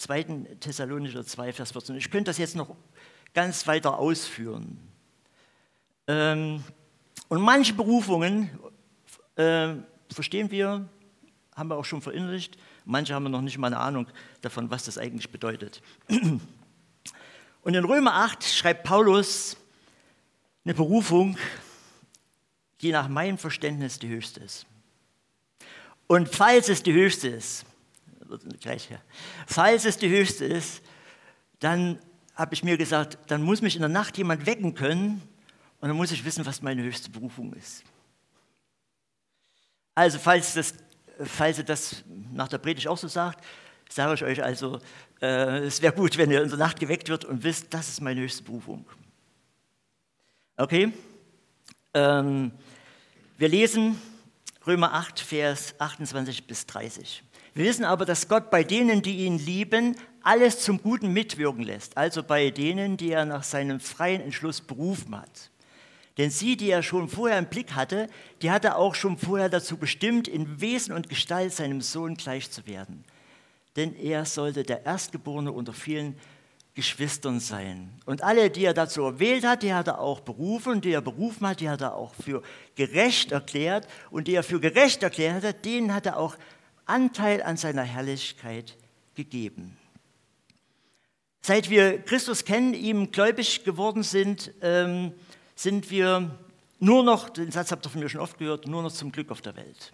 2. 0.02 0.24
Thessalonicher 0.60 1.24
2, 1.24 1.54
Vers 1.54 1.72
14. 1.74 1.96
Ich 1.96 2.10
könnte 2.10 2.30
das 2.30 2.40
jetzt 2.40 2.56
noch 2.56 2.76
ganz 3.34 3.68
weiter 3.68 3.98
ausführen. 3.98 4.78
Ähm, 6.08 6.64
und 7.30 7.42
manche 7.42 7.74
Berufungen 7.74 8.50
äh, 9.36 9.76
verstehen 10.10 10.52
wir 10.52 10.90
haben 11.56 11.70
wir 11.70 11.76
auch 11.76 11.86
schon 11.86 12.02
verinnerlicht. 12.02 12.58
Manche 12.86 13.14
haben 13.14 13.30
noch 13.30 13.42
nicht 13.42 13.58
mal 13.58 13.68
eine 13.68 13.78
Ahnung 13.78 14.08
davon, 14.42 14.72
was 14.72 14.86
das 14.86 14.98
eigentlich 14.98 15.32
bedeutet. 15.32 15.82
Und 17.64 17.76
in 17.76 17.86
Römer 17.86 18.16
8 18.16 18.44
schreibt 18.44 18.84
Paulus 18.84 19.58
eine 20.66 20.74
Berufung, 20.74 21.38
die 22.82 22.92
nach 22.92 23.08
meinem 23.08 23.38
Verständnis 23.38 24.00
die 24.00 24.08
höchste 24.08 24.40
ist. 24.40 24.66
Und 26.08 26.28
falls 26.28 26.70
es 26.70 26.82
die 26.82 26.94
höchste 26.94 27.28
ist, 27.28 27.66
falls 29.46 29.86
es 29.86 29.98
die 29.98 30.10
höchste 30.10 30.46
ist, 30.46 30.82
dann 31.60 32.00
habe 32.42 32.54
ich 32.54 32.64
mir 32.64 32.78
gesagt, 32.78 33.18
dann 33.28 33.42
muss 33.42 33.62
mich 33.62 33.76
in 33.76 33.82
der 33.82 33.90
Nacht 33.90 34.18
jemand 34.18 34.46
wecken 34.46 34.74
können 34.74 35.22
und 35.80 35.88
dann 35.88 35.96
muss 35.96 36.12
ich 36.12 36.26
wissen, 36.26 36.46
was 36.46 36.62
meine 36.62 36.84
höchste 36.84 37.10
Berufung 37.10 37.54
ist. 37.54 37.84
Also 39.96 40.20
falls 40.20 40.54
das 40.54 40.74
falls 41.26 41.58
ihr 41.58 41.64
das 41.64 42.04
nach 42.34 42.48
der 42.48 42.58
Predigt 42.58 42.88
auch 42.88 42.98
so 42.98 43.08
sagt, 43.08 43.44
sage 43.90 44.14
ich 44.14 44.24
euch 44.24 44.44
also, 44.44 44.80
äh, 45.22 45.60
es 45.60 45.82
wäre 45.82 45.94
gut, 45.94 46.18
wenn 46.18 46.32
ihr 46.32 46.42
in 46.42 46.50
der 46.50 46.58
Nacht 46.58 46.80
geweckt 46.80 47.10
wird 47.10 47.26
und 47.26 47.44
wisst, 47.44 47.74
das 47.74 47.90
ist 47.90 48.02
meine 48.02 48.22
höchste 48.22 48.44
Berufung. 48.44 48.86
Okay? 50.58 50.94
Ähm, 51.94 52.52
wir 53.38 53.50
lesen 53.50 54.02
Römer 54.66 54.94
8, 54.94 55.20
Vers 55.20 55.76
28 55.80 56.48
bis 56.48 56.66
30. 56.66 57.24
Wir 57.54 57.66
wissen 57.66 57.86
aber, 57.86 58.06
dass 58.06 58.30
Gott 58.30 58.50
bei 58.50 58.64
denen, 58.64 59.02
die 59.02 59.26
ihn 59.26 59.38
lieben, 59.38 59.98
alles 60.24 60.60
zum 60.60 60.82
Guten 60.82 61.12
mitwirken 61.12 61.64
lässt, 61.64 61.98
also 61.98 62.24
bei 62.24 62.50
denen, 62.50 62.96
die 62.96 63.12
er 63.12 63.26
nach 63.26 63.44
seinem 63.44 63.80
freien 63.80 64.22
Entschluss 64.22 64.62
berufen 64.62 65.20
hat. 65.20 65.50
Denn 66.18 66.30
sie, 66.30 66.56
die 66.56 66.70
er 66.70 66.84
schon 66.84 67.10
vorher 67.10 67.40
im 67.40 67.48
Blick 67.48 67.74
hatte, 67.74 68.08
die 68.42 68.52
hat 68.52 68.66
er 68.66 68.78
auch 68.78 68.96
schon 68.96 69.18
vorher 69.18 69.50
dazu 69.50 69.78
bestimmt, 69.78 70.28
in 70.28 70.62
Wesen 70.62 70.94
und 70.94 71.10
Gestalt 71.10 71.54
seinem 71.54 71.82
Sohn 71.82 72.16
gleich 72.16 72.52
zu 72.52 72.68
werden. 72.68 73.04
Denn 73.76 73.96
er 73.96 74.26
sollte 74.26 74.64
der 74.64 74.86
Erstgeborene 74.86 75.52
unter 75.52 75.74
vielen 75.74 76.16
Geschwistern 76.74 77.40
sein. 77.40 77.90
Und 78.06 78.24
alle, 78.24 78.50
die 78.50 78.66
er 78.66 78.74
dazu 78.74 79.04
erwählt 79.04 79.46
hat, 79.46 79.64
die 79.64 79.74
hat 79.74 79.88
er 79.88 80.00
auch 80.00 80.20
berufen. 80.20 80.74
Und 80.74 80.86
die 80.86 80.92
er 80.92 81.02
berufen 81.02 81.48
hat, 81.48 81.60
die 81.60 81.70
hat 81.70 81.82
er 81.82 81.96
auch 81.96 82.14
für 82.16 82.42
gerecht 82.76 83.32
erklärt. 83.32 83.88
Und 84.10 84.28
die 84.28 84.36
er 84.36 84.44
für 84.44 84.60
gerecht 84.60 85.04
erklärt 85.04 85.44
hat, 85.44 85.66
denen 85.66 85.94
hat 85.94 86.06
er 86.06 86.18
auch 86.18 86.38
Anteil 86.92 87.42
an 87.42 87.58
seiner 87.58 87.84
Herrlichkeit 87.84 88.78
gegeben. 89.16 89.78
Seit 91.42 91.70
wir 91.70 92.00
Christus 92.00 92.46
kennen, 92.46 92.74
ihm 92.74 93.12
gläubig 93.12 93.64
geworden 93.64 94.04
sind, 94.04 94.52
ähm, 94.62 95.14
sind 95.56 95.90
wir 95.90 96.38
nur 96.80 97.04
noch, 97.04 97.30
den 97.30 97.52
Satz 97.52 97.72
habt 97.72 97.86
ihr 97.86 97.90
von 97.90 98.02
mir 98.02 98.10
schon 98.10 98.22
oft 98.22 98.38
gehört, 98.38 98.68
nur 98.68 98.84
noch 98.84 98.92
zum 98.92 99.12
Glück 99.12 99.32
auf 99.32 99.42
der 99.42 99.56
Welt. 99.56 99.94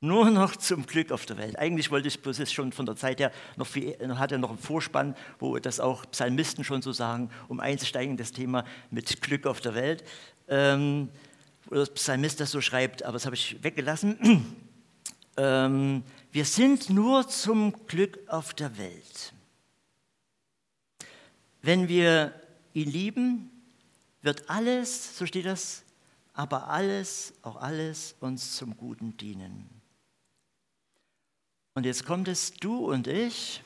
Nur 0.00 0.30
noch 0.30 0.54
zum 0.56 0.86
Glück 0.86 1.10
auf 1.10 1.24
der 1.24 1.38
Welt. 1.38 1.58
Eigentlich 1.58 1.90
wollte 1.90 2.08
ich 2.08 2.20
bloß 2.20 2.52
schon 2.52 2.70
von 2.70 2.84
der 2.84 2.96
Zeit 2.96 3.18
her 3.18 3.32
noch 3.56 3.66
viel, 3.66 3.96
hat 4.18 4.30
er 4.30 4.38
noch 4.38 4.50
einen 4.50 4.58
Vorspann, 4.58 5.16
wo 5.38 5.58
das 5.58 5.80
auch 5.80 6.04
Psalmisten 6.10 6.62
schon 6.62 6.82
so 6.82 6.92
sagen, 6.92 7.30
um 7.48 7.58
einzusteigen 7.58 8.12
in 8.12 8.16
das 8.16 8.32
Thema 8.32 8.64
mit 8.90 9.22
Glück 9.22 9.46
auf 9.46 9.60
der 9.60 9.74
Welt. 9.74 10.04
Ähm, 10.48 11.08
oder 11.70 11.86
Psalmist 11.86 12.38
das 12.38 12.50
so 12.50 12.60
schreibt, 12.60 13.02
aber 13.02 13.14
das 13.14 13.24
habe 13.24 13.34
ich 13.34 13.56
weggelassen. 13.64 14.56
Ähm, 15.36 16.02
wir 16.32 16.44
sind 16.44 16.90
nur 16.90 17.28
zum 17.28 17.86
Glück 17.86 18.18
auf 18.28 18.54
der 18.54 18.76
Welt. 18.78 19.32
Wenn 21.62 21.88
wir 21.88 22.34
ihn 22.74 22.90
lieben, 22.90 23.50
wird 24.22 24.48
alles, 24.50 25.16
so 25.16 25.26
steht 25.26 25.46
das, 25.46 25.82
aber 26.32 26.68
alles, 26.68 27.32
auch 27.42 27.56
alles 27.56 28.14
uns 28.20 28.56
zum 28.56 28.76
Guten 28.76 29.16
dienen. 29.16 29.68
Und 31.74 31.84
jetzt 31.84 32.04
kommt 32.04 32.28
es, 32.28 32.52
du 32.54 32.92
und 32.92 33.06
ich, 33.06 33.62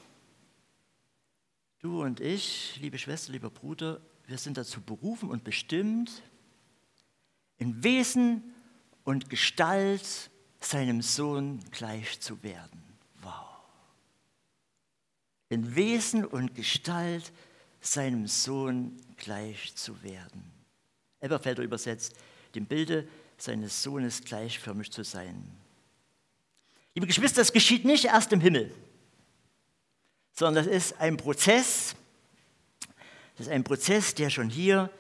du 1.81 2.03
und 2.03 2.21
ich, 2.21 2.79
liebe 2.81 2.99
Schwester, 2.99 3.33
lieber 3.33 3.51
Bruder, 3.51 4.01
wir 4.27 4.39
sind 4.39 4.57
dazu 4.57 4.81
berufen 4.81 5.29
und 5.29 5.45
bestimmt, 5.45 6.23
in 7.59 7.83
Wesen 7.83 8.55
und 9.05 9.29
Gestalt 9.29 10.30
seinem 10.61 11.03
Sohn 11.03 11.61
gleich 11.71 12.21
zu 12.21 12.43
werden. 12.43 12.83
Wow. 13.23 13.47
In 15.49 15.75
Wesen 15.75 16.25
und 16.25 16.55
Gestalt 16.55 17.33
seinem 17.81 18.27
Sohn 18.27 18.97
gleich 19.17 19.75
zu 19.75 20.03
werden. 20.03 20.51
Elberfelder 21.21 21.63
übersetzt, 21.63 22.15
dem 22.55 22.67
Bilde 22.67 23.09
seines 23.37 23.83
Sohnes 23.83 24.23
gleichförmig 24.23 24.91
zu 24.91 25.03
sein. 25.03 25.51
Liebe 26.95 27.07
Geschwister, 27.07 27.41
das 27.41 27.53
geschieht 27.53 27.85
nicht 27.85 28.05
erst 28.07 28.33
im 28.33 28.41
Himmel, 28.41 28.75
sondern 30.33 30.65
das 30.65 30.75
ist 30.75 31.01
ein 31.01 31.17
Prozess, 31.17 31.95
das 33.37 33.47
ist 33.47 33.53
ein 33.53 33.65
Prozess, 33.65 34.15
der 34.15 34.29
schon 34.29 34.51
hier 34.51 34.91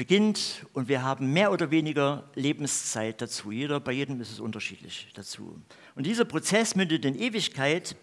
beginnt 0.00 0.64
und 0.72 0.88
wir 0.88 1.02
haben 1.02 1.30
mehr 1.30 1.52
oder 1.52 1.70
weniger 1.70 2.24
Lebenszeit 2.34 3.20
dazu. 3.20 3.52
Jeder, 3.52 3.80
bei 3.80 3.92
jedem 3.92 4.18
ist 4.22 4.32
es 4.32 4.40
unterschiedlich 4.40 5.08
dazu. 5.12 5.60
Und 5.94 6.06
dieser 6.06 6.24
Prozess 6.24 6.74
mündet 6.74 7.04
in 7.04 7.14
Ewigkeit 7.20 7.94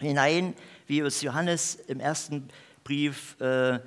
hinein, 0.00 0.54
wie 0.88 0.98
es 0.98 1.22
Johannes 1.22 1.76
im 1.86 2.00
ersten 2.00 2.48
Brief 2.82 3.40
äh, 3.40 3.78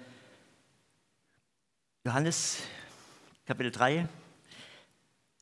Johannes 2.06 2.60
Kapitel 3.46 3.72
3, 3.74 4.08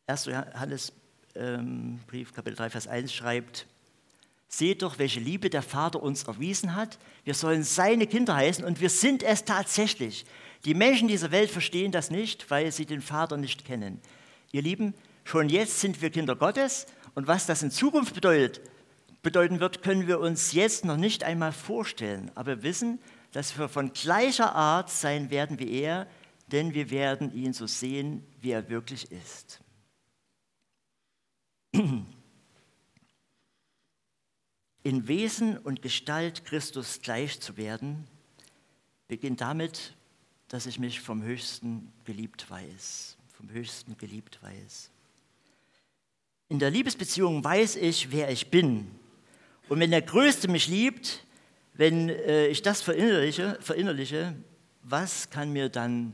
1. 0.08 0.26
Johannes 0.26 0.94
ähm, 1.36 2.00
Brief 2.08 2.34
Kapitel 2.34 2.56
3, 2.56 2.72
Vers 2.72 2.88
1 2.88 3.14
schreibt, 3.14 3.68
Seht 4.48 4.82
doch, 4.82 4.98
welche 4.98 5.20
Liebe 5.20 5.52
der 5.52 5.62
Vater 5.62 6.02
uns 6.02 6.24
erwiesen 6.24 6.76
hat. 6.76 6.98
Wir 7.26 7.36
sollen 7.36 7.64
seine 7.64 8.08
Kinder 8.08 8.36
heißen 8.36 8.66
und 8.66 8.82
wir 8.82 8.90
sind 8.90 9.22
es 9.22 9.46
tatsächlich. 9.46 10.26
Die 10.66 10.74
Menschen 10.74 11.08
dieser 11.08 11.32
Welt 11.32 11.50
verstehen 11.50 11.92
das 11.92 12.12
nicht, 12.12 12.52
weil 12.52 12.72
sie 12.72 12.86
den 12.86 13.02
Vater 13.02 13.38
nicht 13.38 13.66
kennen. 13.66 14.00
Ihr 14.52 14.62
Lieben, 14.62 14.94
schon 15.24 15.50
jetzt 15.50 15.80
sind 15.80 16.02
wir 16.02 16.10
Kinder 16.12 16.36
Gottes 16.36 16.86
und 17.16 17.28
was 17.28 17.46
das 17.46 17.64
in 17.64 17.72
Zukunft 17.72 18.14
bedeutet, 18.14 18.62
bedeuten 19.24 19.60
wird, 19.60 19.84
können 19.84 20.08
wir 20.08 20.20
uns 20.20 20.52
jetzt 20.54 20.86
noch 20.86 20.98
nicht 20.98 21.24
einmal 21.24 21.52
vorstellen. 21.52 22.32
Aber 22.36 22.58
wir 22.58 22.64
wissen, 22.64 23.00
dass 23.32 23.58
wir 23.58 23.70
von 23.70 23.94
gleicher 23.94 24.56
Art 24.56 24.90
sein 24.90 25.30
werden 25.30 25.60
wie 25.60 25.72
er, 25.72 26.08
denn 26.52 26.74
wir 26.74 26.90
werden 26.90 27.34
ihn 27.34 27.54
so 27.54 27.66
sehen, 27.66 28.26
wie 28.42 28.52
er 28.52 28.70
wirklich 28.70 29.12
ist. 29.12 29.62
In 34.84 35.08
Wesen 35.08 35.58
und 35.58 35.82
Gestalt 35.82 36.44
Christus 36.44 37.02
gleich 37.02 37.40
zu 37.40 37.56
werden, 37.56 38.08
beginnt 39.08 39.40
damit, 39.42 39.96
dass 40.52 40.66
ich 40.66 40.80
mich 40.80 41.00
vom 41.00 41.24
Höchsten 41.24 41.94
geliebt 42.04 42.50
weiß, 42.50 43.16
vom 43.32 43.50
Höchsten 43.52 43.98
geliebt 43.98 44.38
weiß. 44.44 44.92
in 46.50 46.60
der 46.60 46.70
Liebesbeziehung 46.70 47.42
weiß 47.42 47.78
ich, 47.78 48.12
wer 48.12 48.30
ich 48.30 48.52
bin. 48.52 48.92
Und 49.70 49.80
wenn 49.80 49.92
der 49.92 50.02
Größte 50.02 50.50
mich 50.50 50.68
liebt, 50.68 51.26
wenn 51.76 52.10
äh, 52.10 52.48
ich 52.48 52.62
das 52.62 52.82
verinnerliche, 52.82 53.58
verinnerliche, 53.62 54.36
was 54.84 55.30
kann 55.30 55.54
mir 55.54 55.70
dann 55.70 56.14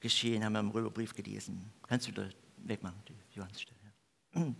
geschehen, 0.00 0.44
haben 0.44 0.52
wir 0.52 0.60
im 0.60 0.70
Römerbrief 0.70 1.14
gelesen. 1.14 1.64
Kannst 1.88 2.06
du 2.06 2.12
da 2.12 2.28
wegmachen, 2.58 3.00
die 3.08 3.14
Johannesstelle. 3.34 3.78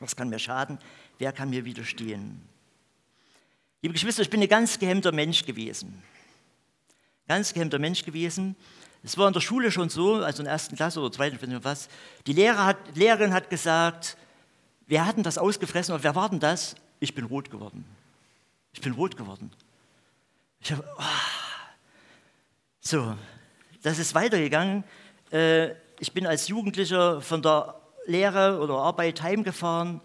Was 0.00 0.14
kann 0.14 0.28
mir 0.28 0.38
schaden? 0.38 0.78
Wer 1.18 1.32
kann 1.32 1.50
mir 1.50 1.64
widerstehen? 1.64 2.42
Liebe 3.80 3.94
Geschwister, 3.94 4.22
ich 4.22 4.30
bin 4.30 4.42
ein 4.42 4.48
ganz 4.48 4.78
gehemmter 4.78 5.12
Mensch 5.12 5.46
gewesen. 5.46 6.02
Ganz 7.26 7.54
gehemmter 7.54 7.78
Mensch 7.78 8.04
gewesen. 8.04 8.56
Es 9.02 9.18
war 9.18 9.26
in 9.26 9.34
der 9.34 9.40
Schule 9.40 9.70
schon 9.70 9.88
so, 9.90 10.16
also 10.16 10.40
in 10.40 10.44
der 10.44 10.52
ersten 10.52 10.76
Klasse 10.76 11.00
oder 11.00 11.12
zweiten, 11.12 11.50
nicht 11.50 11.64
was. 11.64 11.88
Die 12.26 12.32
Lehrer 12.32 12.64
hat, 12.64 12.78
Lehrerin 12.94 13.32
hat 13.32 13.50
gesagt, 13.50 14.16
wer 14.86 15.06
hat 15.06 15.16
denn 15.16 15.22
das 15.22 15.38
ausgefressen 15.38 15.94
oder 15.94 16.04
wer 16.04 16.14
war 16.14 16.30
denn 16.30 16.40
das? 16.40 16.74
Ich 17.00 17.14
bin 17.14 17.24
rot 17.24 17.50
geworden. 17.50 17.84
Ich 18.72 18.80
bin 18.80 18.92
rot 18.92 19.16
geworden. 19.16 19.50
Ich 20.60 20.72
habe, 20.72 20.84
oh. 20.98 21.02
so, 22.80 23.14
das 23.82 23.98
ist 23.98 24.14
weitergegangen. 24.14 24.84
Äh, 25.30 25.72
ich 26.00 26.12
bin 26.12 26.26
als 26.26 26.48
Jugendlicher 26.48 27.20
von 27.20 27.42
der 27.42 27.74
Lehre 28.06 28.58
oder 28.58 28.74
Arbeit 28.74 29.22
heimgefahren. 29.22 30.00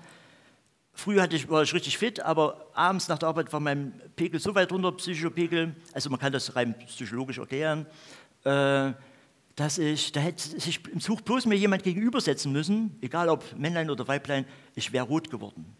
Früher 0.99 1.21
hatte 1.21 1.37
ich, 1.37 1.47
war 1.47 1.63
ich 1.63 1.73
richtig 1.73 1.97
fit, 1.97 2.19
aber 2.19 2.67
abends 2.73 3.07
nach 3.07 3.17
der 3.17 3.29
Arbeit 3.29 3.53
war 3.53 3.61
mein 3.61 4.01
Pegel 4.17 4.37
so 4.37 4.53
weit 4.53 4.69
runter, 4.69 4.91
Psychopegel, 4.91 5.73
also 5.93 6.09
man 6.09 6.19
kann 6.19 6.33
das 6.33 6.57
rein 6.57 6.77
psychologisch 6.87 7.37
erklären, 7.37 7.85
äh, 8.43 8.91
dass 9.55 9.77
ich, 9.77 10.11
da 10.11 10.19
hätte 10.19 10.59
sich 10.59 10.85
im 10.87 10.99
Zug 10.99 11.23
bloß 11.23 11.45
mir 11.45 11.55
jemand 11.55 11.83
gegenübersetzen 11.83 12.51
müssen, 12.51 12.97
egal 12.99 13.29
ob 13.29 13.45
Männlein 13.57 13.89
oder 13.89 14.09
Weiblein, 14.09 14.45
ich 14.75 14.91
wäre 14.91 15.05
rot 15.05 15.29
geworden. 15.29 15.73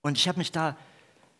Und 0.00 0.18
ich 0.18 0.26
habe 0.26 0.38
mich 0.38 0.50
da, 0.50 0.76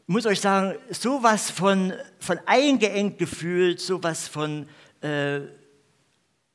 muss 0.06 0.24
euch 0.24 0.40
sagen, 0.40 0.78
sowas 0.88 1.50
von, 1.50 1.94
von 2.20 2.38
eingeengt 2.46 3.18
gefühlt, 3.18 3.80
sowas 3.80 4.28
von, 4.28 4.68
äh, 5.02 5.40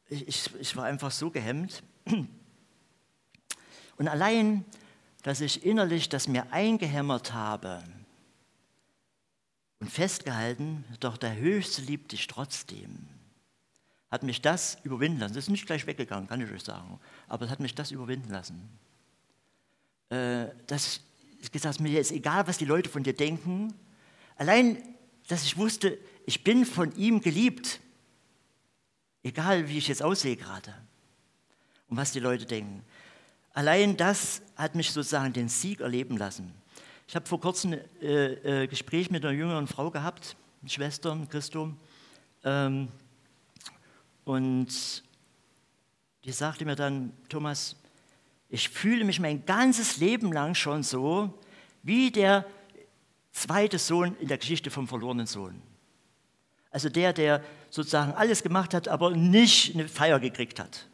ich, 0.07 0.49
ich 0.57 0.73
war 0.77 0.85
einfach 0.85 1.11
so 1.11 1.29
gehemmt. 1.29 1.83
Und 3.97 4.07
allein, 4.07 4.63
dass 5.27 5.41
ich 5.41 5.65
innerlich 5.65 6.07
das 6.07 6.29
mir 6.29 6.53
eingehämmert 6.53 7.33
habe 7.33 7.83
und 9.81 9.91
festgehalten, 9.91 10.85
doch 11.01 11.17
der 11.17 11.35
Höchste 11.35 11.81
liebt 11.81 12.13
dich 12.13 12.27
trotzdem, 12.27 13.09
hat 14.09 14.23
mich 14.23 14.41
das 14.41 14.77
überwinden 14.83 15.19
lassen. 15.19 15.33
Das 15.33 15.43
ist 15.43 15.49
nicht 15.49 15.65
gleich 15.65 15.85
weggegangen, 15.85 16.29
kann 16.29 16.39
ich 16.39 16.49
euch 16.49 16.63
sagen, 16.63 16.97
aber 17.27 17.43
es 17.43 17.51
hat 17.51 17.59
mich 17.59 17.75
das 17.75 17.91
überwinden 17.91 18.31
lassen. 18.31 18.69
Äh, 20.07 20.45
dass 20.65 21.01
ich 21.41 21.51
gesagt 21.51 21.81
mir 21.81 21.91
jetzt 21.91 22.13
egal, 22.13 22.47
was 22.47 22.57
die 22.57 22.63
Leute 22.63 22.89
von 22.89 23.03
dir 23.03 23.13
denken, 23.13 23.73
allein, 24.37 24.81
dass 25.27 25.43
ich 25.43 25.57
wusste, 25.57 25.97
ich 26.25 26.45
bin 26.45 26.65
von 26.65 26.95
ihm 26.95 27.19
geliebt, 27.19 27.81
egal 29.23 29.67
wie 29.67 29.77
ich 29.77 29.89
jetzt 29.89 30.03
aussehe 30.03 30.37
gerade 30.37 30.73
und 31.89 31.97
was 31.97 32.13
die 32.13 32.21
Leute 32.21 32.45
denken. 32.45 32.81
Allein 33.57 33.97
das 33.97 34.43
hat 34.55 34.75
mich 34.75 34.91
sozusagen 34.91 35.33
den 35.33 35.49
Sieg 35.49 35.81
erleben 35.81 36.15
lassen. 36.15 36.53
Ich 37.07 37.15
habe 37.15 37.25
vor 37.25 37.41
kurzem 37.41 37.73
ein 37.73 37.79
äh, 38.03 38.63
äh, 38.63 38.67
Gespräch 38.67 39.09
mit 39.09 39.25
einer 39.25 39.33
jüngeren 39.33 39.65
Frau 39.65 39.89
gehabt, 39.89 40.37
Schwester 40.67 41.17
Christo, 41.27 41.73
ähm, 42.43 42.87
und 44.25 45.03
die 46.23 46.31
sagte 46.31 46.65
mir 46.65 46.75
dann, 46.75 47.11
Thomas, 47.29 47.75
ich 48.47 48.69
fühle 48.69 49.03
mich 49.03 49.19
mein 49.19 49.43
ganzes 49.43 49.97
Leben 49.97 50.31
lang 50.31 50.53
schon 50.53 50.83
so 50.83 51.33
wie 51.81 52.11
der 52.11 52.45
zweite 53.31 53.79
Sohn 53.79 54.15
in 54.19 54.27
der 54.27 54.37
Geschichte 54.37 54.69
vom 54.69 54.87
verlorenen 54.87 55.25
Sohn. 55.25 55.59
Also 56.69 56.89
der, 56.89 57.11
der 57.11 57.43
sozusagen 57.71 58.13
alles 58.13 58.43
gemacht 58.43 58.75
hat, 58.75 58.87
aber 58.87 59.15
nicht 59.15 59.73
eine 59.73 59.87
Feier 59.87 60.19
gekriegt 60.19 60.59
hat. 60.59 60.87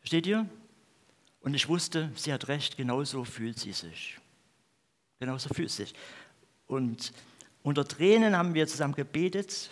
Versteht 0.00 0.26
ihr? 0.26 0.48
Und 1.46 1.54
ich 1.54 1.68
wusste, 1.68 2.10
sie 2.16 2.32
hat 2.32 2.48
recht, 2.48 2.76
genauso 2.76 3.22
fühlt 3.22 3.56
sie 3.56 3.70
sich. 3.70 4.18
Genauso 5.20 5.48
fühlt 5.54 5.70
sie 5.70 5.84
sich. 5.84 5.94
Und 6.66 7.12
unter 7.62 7.86
Tränen 7.86 8.36
haben 8.36 8.52
wir 8.54 8.66
zusammen 8.66 8.96
gebetet. 8.96 9.70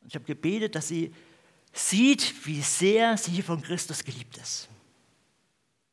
Und 0.00 0.06
ich 0.06 0.14
habe 0.14 0.24
gebetet, 0.24 0.76
dass 0.76 0.86
sie 0.86 1.12
sieht, 1.72 2.46
wie 2.46 2.60
sehr 2.60 3.16
sie 3.18 3.42
von 3.42 3.60
Christus 3.60 4.04
geliebt 4.04 4.36
ist. 4.36 4.68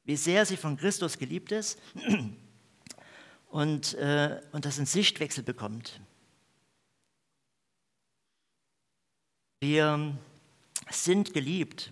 Wie 0.04 0.16
sehr 0.16 0.46
sie 0.46 0.56
von 0.56 0.78
Christus 0.78 1.18
geliebt 1.18 1.52
ist 1.52 1.80
und, 3.50 3.96
äh, 3.96 4.40
und 4.52 4.66
das 4.66 4.78
einen 4.78 4.86
Sichtwechsel 4.86 5.44
bekommt. 5.44 6.00
Wir 9.62 10.16
sind 10.92 11.34
geliebt. 11.34 11.92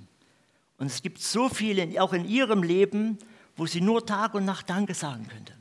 Und 0.84 0.88
es 0.88 1.02
gibt 1.02 1.22
so 1.22 1.48
viele, 1.48 2.02
auch 2.02 2.12
in 2.12 2.28
ihrem 2.28 2.62
Leben, 2.62 3.18
wo 3.56 3.66
sie 3.66 3.80
nur 3.80 4.06
Tag 4.06 4.34
und 4.34 4.44
Nacht 4.44 4.70
Danke 4.70 4.94
sagen 4.94 5.30
könnte. 5.30 5.54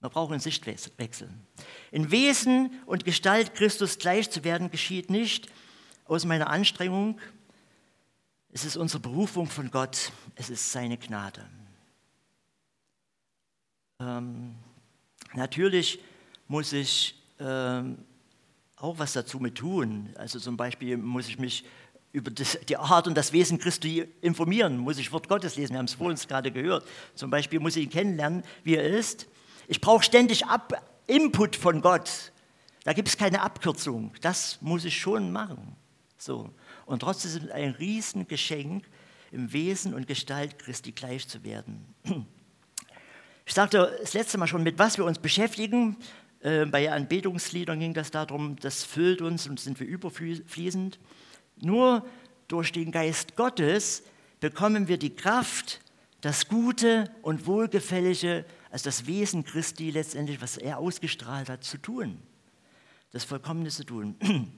Man 0.00 0.10
braucht 0.10 0.32
einen 0.32 0.40
Sichtwechsel. 0.40 1.30
In 1.92 2.10
Wesen 2.10 2.78
und 2.84 3.06
Gestalt 3.06 3.54
Christus 3.54 3.96
gleich 3.96 4.30
zu 4.30 4.44
werden, 4.44 4.70
geschieht 4.70 5.08
nicht 5.08 5.50
aus 6.04 6.26
meiner 6.26 6.50
Anstrengung. 6.50 7.18
Es 8.52 8.66
ist 8.66 8.76
unsere 8.76 9.00
Berufung 9.00 9.46
von 9.46 9.70
Gott. 9.70 10.12
Es 10.34 10.50
ist 10.50 10.70
seine 10.70 10.98
Gnade. 10.98 11.46
Ähm, 13.98 14.56
natürlich 15.32 16.00
muss 16.48 16.74
ich 16.74 17.18
ähm, 17.40 18.04
auch 18.76 18.98
was 18.98 19.14
dazu 19.14 19.40
mit 19.40 19.54
tun. 19.54 20.10
Also 20.16 20.38
zum 20.38 20.58
Beispiel 20.58 20.98
muss 20.98 21.28
ich 21.28 21.38
mich 21.38 21.64
über 22.16 22.30
das, 22.30 22.58
die 22.66 22.78
Art 22.78 23.06
und 23.06 23.14
das 23.14 23.34
Wesen 23.34 23.58
Christi 23.58 24.08
informieren, 24.22 24.78
muss 24.78 24.96
ich 24.96 25.12
Wort 25.12 25.28
Gottes 25.28 25.56
lesen, 25.56 25.74
wir 25.74 25.78
haben 25.78 25.84
es 25.84 25.92
vorhin 25.92 26.18
gerade 26.26 26.50
gehört. 26.50 26.88
Zum 27.14 27.28
Beispiel 27.28 27.60
muss 27.60 27.76
ich 27.76 27.84
ihn 27.84 27.90
kennenlernen, 27.90 28.42
wie 28.64 28.76
er 28.76 28.84
ist. 28.84 29.26
Ich 29.68 29.82
brauche 29.82 30.02
ständig 30.02 30.46
Ab 30.46 30.82
Input 31.06 31.56
von 31.56 31.82
Gott. 31.82 32.32
Da 32.84 32.94
gibt 32.94 33.08
es 33.08 33.18
keine 33.18 33.42
Abkürzung. 33.42 34.14
Das 34.22 34.56
muss 34.62 34.86
ich 34.86 34.98
schon 34.98 35.30
machen. 35.30 35.76
So. 36.16 36.48
Und 36.86 37.00
trotzdem 37.00 37.32
ist 37.32 37.44
es 37.44 37.50
ein 37.50 37.72
Riesengeschenk, 37.72 38.86
im 39.30 39.52
Wesen 39.52 39.92
und 39.92 40.06
Gestalt 40.06 40.58
Christi 40.58 40.92
gleich 40.92 41.28
zu 41.28 41.44
werden. 41.44 41.84
Ich 43.44 43.52
sagte 43.54 43.94
das 44.00 44.14
letzte 44.14 44.38
Mal 44.38 44.46
schon, 44.46 44.62
mit 44.62 44.78
was 44.78 44.96
wir 44.96 45.04
uns 45.04 45.18
beschäftigen. 45.18 45.98
Äh, 46.40 46.64
bei 46.64 46.90
Anbetungsliedern 46.90 47.78
ging 47.78 47.92
das 47.92 48.10
darum, 48.10 48.56
das 48.56 48.84
füllt 48.84 49.20
uns 49.20 49.46
und 49.46 49.60
sind 49.60 49.78
wir 49.78 49.86
überfließend. 49.86 50.98
Nur 51.60 52.06
durch 52.48 52.72
den 52.72 52.92
Geist 52.92 53.36
Gottes 53.36 54.02
bekommen 54.40 54.88
wir 54.88 54.98
die 54.98 55.14
Kraft, 55.14 55.80
das 56.20 56.48
Gute 56.48 57.10
und 57.22 57.46
Wohlgefällige, 57.46 58.44
also 58.70 58.84
das 58.84 59.06
Wesen 59.06 59.44
Christi 59.44 59.90
letztendlich, 59.90 60.40
was 60.40 60.56
er 60.56 60.78
ausgestrahlt 60.78 61.48
hat, 61.48 61.64
zu 61.64 61.78
tun. 61.78 62.18
Das 63.12 63.24
Vollkommene 63.24 63.70
zu 63.70 63.84
tun. 63.84 64.16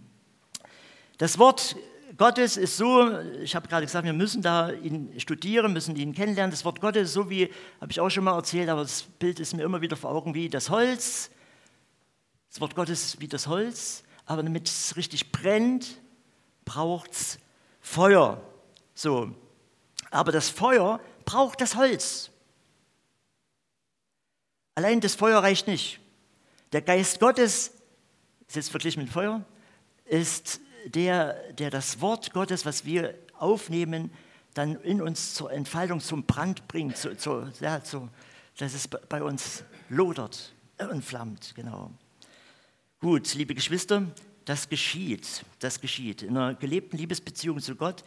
Das 1.21 1.37
Wort 1.37 1.75
Gottes 2.17 2.57
ist 2.57 2.77
so, 2.77 3.11
ich 3.43 3.57
habe 3.57 3.67
gerade 3.67 3.85
gesagt, 3.85 4.05
wir 4.05 4.13
müssen 4.13 4.41
da 4.41 4.71
ihn 4.71 5.13
studieren, 5.19 5.73
müssen 5.73 5.97
ihn 5.97 6.15
kennenlernen. 6.15 6.53
Das 6.53 6.65
Wort 6.65 6.81
Gottes 6.81 7.09
ist 7.09 7.13
so 7.13 7.29
wie, 7.29 7.51
habe 7.81 7.91
ich 7.91 7.99
auch 7.99 8.09
schon 8.09 8.23
mal 8.23 8.37
erzählt, 8.37 8.69
aber 8.69 8.83
das 8.83 9.03
Bild 9.03 9.41
ist 9.41 9.53
mir 9.53 9.65
immer 9.65 9.81
wieder 9.81 9.97
vor 9.97 10.11
Augen 10.11 10.33
wie 10.35 10.49
das 10.49 10.71
Holz. 10.71 11.31
Das 12.51 12.61
Wort 12.61 12.77
Gottes 12.77 13.05
ist 13.05 13.21
wie 13.21 13.27
das 13.27 13.49
Holz, 13.49 14.05
aber 14.27 14.45
damit 14.45 14.69
es 14.69 14.97
richtig 14.97 15.33
brennt, 15.33 16.01
braucht 16.69 17.13
es 17.13 17.39
Feuer. 17.81 18.43
So. 18.95 19.35
Aber 20.11 20.33
das 20.33 20.51
Feuer 20.51 21.01
braucht 21.25 21.63
das 21.63 21.77
Holz. 21.77 22.31
Allein 24.75 25.01
das 25.01 25.15
Feuer 25.15 25.43
reicht 25.43 25.67
nicht. 25.67 25.99
Der 26.73 26.83
Geist 26.83 27.21
Gottes, 27.21 27.73
ist 28.47 28.57
jetzt 28.57 28.71
verglichen 28.71 29.03
mit 29.03 29.11
Feuer, 29.11 29.43
ist 30.05 30.61
der, 30.85 31.53
der 31.55 31.71
das 31.71 32.03
Wort 32.03 32.35
Gottes, 32.35 32.67
was 32.67 32.85
wir 32.85 33.15
aufnehmen, 33.39 34.11
dann 34.53 34.77
in 34.83 35.01
uns 35.01 35.33
zur 35.35 35.51
Entfaltung, 35.51 36.01
zum 36.01 36.25
Brand 36.25 36.69
bringt, 36.69 36.99
zu, 36.99 37.17
zu, 37.17 37.51
ja, 37.61 37.83
zu, 37.83 38.11
dass 38.59 38.75
es 38.75 38.89
bei 38.89 39.23
uns 39.23 39.65
lodert 39.89 40.53
und 40.91 41.03
flammt. 41.03 41.55
Genau. 41.55 41.93
Gut, 43.01 43.33
liebe 43.35 43.55
Geschwister, 43.55 44.03
das 44.49 44.71
geschieht, 44.71 45.45
das 45.59 45.79
geschieht. 45.79 46.23
In 46.23 46.35
einer 46.35 46.55
gelebten 46.55 46.97
Liebesbeziehung 46.97 47.61
zu 47.61 47.77
Gott 47.77 48.03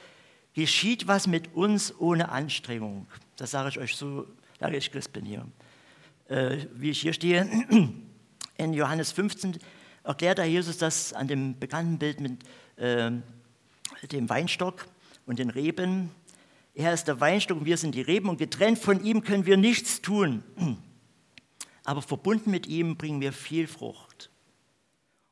geschieht 0.53 1.07
was 1.07 1.27
mit 1.27 1.53
uns 1.53 1.93
ohne 1.99 2.29
Anstrengung. 2.29 3.05
Das 3.35 3.51
sage 3.51 3.69
ich 3.69 3.77
euch 3.77 3.95
so, 3.95 4.25
lange 4.59 4.77
ich 4.77 4.91
Christ 4.91 5.13
bin 5.13 5.23
hier. 5.23 5.45
Äh, 6.29 6.65
wie 6.73 6.89
ich 6.89 7.01
hier 7.01 7.13
stehe, 7.13 7.47
in 8.57 8.73
Johannes 8.73 9.11
15 9.11 9.59
erklärt 10.03 10.39
der 10.39 10.45
Jesus 10.45 10.79
das 10.79 11.13
an 11.13 11.27
dem 11.27 11.59
bekannten 11.59 11.99
Bild 11.99 12.19
mit 12.19 12.39
äh, 12.77 13.11
dem 14.11 14.27
Weinstock 14.27 14.87
und 15.27 15.37
den 15.37 15.51
Reben. 15.51 16.09
Er 16.73 16.91
ist 16.91 17.07
der 17.07 17.19
Weinstock 17.19 17.59
und 17.59 17.65
wir 17.65 17.77
sind 17.77 17.93
die 17.93 18.01
Reben 18.01 18.29
und 18.29 18.39
getrennt 18.39 18.79
von 18.79 19.03
ihm 19.03 19.23
können 19.23 19.45
wir 19.45 19.57
nichts 19.57 20.01
tun. 20.01 20.43
Aber 21.83 22.01
verbunden 22.01 22.49
mit 22.49 22.65
ihm 22.65 22.97
bringen 22.97 23.21
wir 23.21 23.31
viel 23.31 23.67
Frucht. 23.67 24.30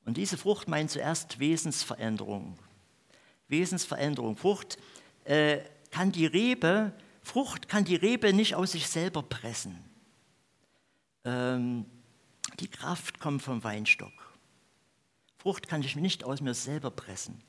Und 0.10 0.18
diese 0.18 0.38
Frucht 0.40 0.68
meint 0.68 0.90
zuerst 0.90 1.38
Wesensveränderung. 1.38 2.58
Wesensveränderung. 3.48 4.38
Frucht 4.38 4.80
äh, 5.24 5.60
kann 5.92 6.12
die 6.12 6.26
Rebe, 6.26 6.94
Frucht 7.22 7.70
kann 7.70 7.86
die 7.86 7.96
Rebe 7.96 8.34
nicht 8.34 8.56
aus 8.56 8.72
sich 8.72 8.88
selber 8.88 9.22
pressen. 9.22 9.78
Ähm, 11.26 11.86
die 12.60 12.68
Kraft 12.68 13.20
kommt 13.20 13.44
vom 13.44 13.64
Weinstock. 13.64 14.36
Frucht 15.38 15.68
kann 15.68 15.84
ich 15.84 15.96
nicht 15.96 16.24
aus 16.24 16.42
mir 16.42 16.56
selber 16.56 16.90
pressen. 16.90 17.44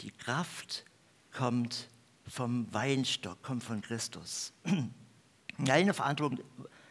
Die 0.00 0.10
Kraft 0.10 0.84
kommt 1.30 1.88
vom 2.26 2.66
Weinstock, 2.74 3.40
kommt 3.40 3.62
von 3.62 3.82
Christus. 3.82 4.52
Meine 5.58 5.94
Verantwortung, 5.94 6.40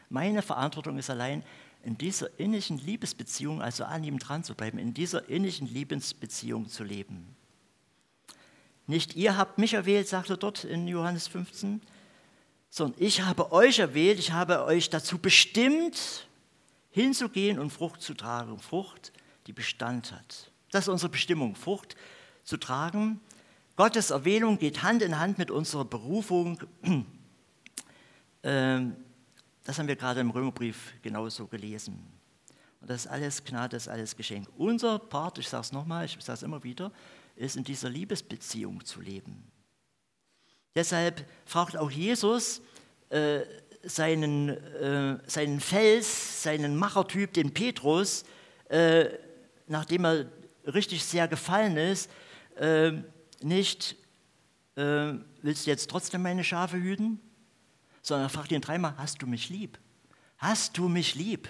meine 0.07 0.41
Verantwortung 0.41 0.97
ist 0.97 1.09
allein, 1.09 1.43
in 1.83 1.97
dieser 1.97 2.39
innigen 2.39 2.77
Liebesbeziehung, 2.77 3.61
also 3.61 3.83
an 3.85 4.03
ihm 4.03 4.19
dran 4.19 4.43
zu 4.43 4.53
bleiben, 4.53 4.77
in 4.77 4.93
dieser 4.93 5.29
innigen 5.29 5.67
Liebesbeziehung 5.67 6.67
zu 6.67 6.83
leben. 6.83 7.35
Nicht 8.87 9.15
ihr 9.15 9.37
habt 9.37 9.59
mich 9.59 9.73
erwählt, 9.75 10.07
sagt 10.07 10.29
er 10.29 10.37
dort 10.37 10.63
in 10.63 10.87
Johannes 10.87 11.27
15, 11.27 11.81
sondern 12.69 13.01
ich 13.01 13.21
habe 13.21 13.51
euch 13.51 13.79
erwählt, 13.79 14.19
ich 14.19 14.31
habe 14.31 14.65
euch 14.65 14.89
dazu 14.89 15.17
bestimmt, 15.19 16.27
hinzugehen 16.89 17.59
und 17.59 17.69
Frucht 17.69 18.01
zu 18.01 18.13
tragen. 18.13 18.59
Frucht, 18.59 19.11
die 19.47 19.53
Bestand 19.53 20.11
hat. 20.11 20.51
Das 20.71 20.85
ist 20.85 20.89
unsere 20.89 21.09
Bestimmung, 21.09 21.55
Frucht 21.55 21.95
zu 22.43 22.57
tragen. 22.57 23.19
Gottes 23.75 24.09
Erwählung 24.09 24.59
geht 24.59 24.83
Hand 24.83 25.01
in 25.01 25.19
Hand 25.19 25.37
mit 25.37 25.51
unserer 25.51 25.85
Berufung. 25.85 26.59
Ähm, 28.41 28.95
das 29.69 29.77
haben 29.77 29.87
wir 29.87 29.95
gerade 29.95 30.19
im 30.19 30.31
Römerbrief 30.31 30.95
genauso 31.03 31.45
gelesen. 31.45 32.03
Und 32.81 32.89
das 32.89 33.05
ist 33.05 33.11
alles 33.11 33.43
Gnade, 33.43 33.75
das 33.75 33.83
ist 33.83 33.87
alles 33.87 34.15
Geschenk. 34.15 34.47
Unser 34.57 34.97
Part, 34.97 35.37
ich 35.37 35.47
sage 35.47 35.61
es 35.61 35.71
nochmal, 35.71 36.05
ich 36.05 36.17
sage 36.19 36.37
es 36.37 36.41
immer 36.41 36.63
wieder, 36.63 36.91
ist 37.35 37.55
in 37.55 37.63
dieser 37.63 37.87
Liebesbeziehung 37.87 38.83
zu 38.83 38.99
leben. 38.99 39.43
Deshalb 40.73 41.23
fragt 41.45 41.77
auch 41.77 41.91
Jesus 41.91 42.63
äh, 43.09 43.41
seinen, 43.83 44.49
äh, 44.49 45.19
seinen 45.27 45.59
Fels, 45.59 46.41
seinen 46.41 46.75
Machertyp, 46.75 47.31
den 47.33 47.53
Petrus, 47.53 48.25
äh, 48.69 49.05
nachdem 49.67 50.03
er 50.03 50.25
richtig 50.65 51.05
sehr 51.05 51.27
gefallen 51.27 51.77
ist, 51.77 52.09
äh, 52.55 52.93
nicht, 53.43 53.97
äh, 54.77 55.13
willst 55.43 55.67
du 55.67 55.69
jetzt 55.69 55.91
trotzdem 55.91 56.23
meine 56.23 56.43
Schafe 56.43 56.77
hüten? 56.77 57.21
Sondern 58.01 58.27
er 58.27 58.29
fragt 58.29 58.51
ihn 58.51 58.61
dreimal, 58.61 58.97
hast 58.97 59.21
du 59.21 59.27
mich 59.27 59.49
lieb? 59.49 59.77
Hast 60.37 60.77
du 60.77 60.87
mich 60.87 61.15
lieb? 61.15 61.49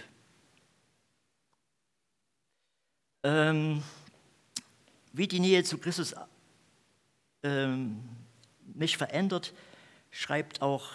Ähm, 3.24 3.84
wie 5.14 5.28
die 5.28 5.40
Nähe 5.40 5.64
zu 5.64 5.78
Christus 5.78 6.16
ähm, 7.44 8.00
mich 8.74 8.98
verändert, 8.98 9.54
schreibt 10.12 10.62
auch 10.62 10.88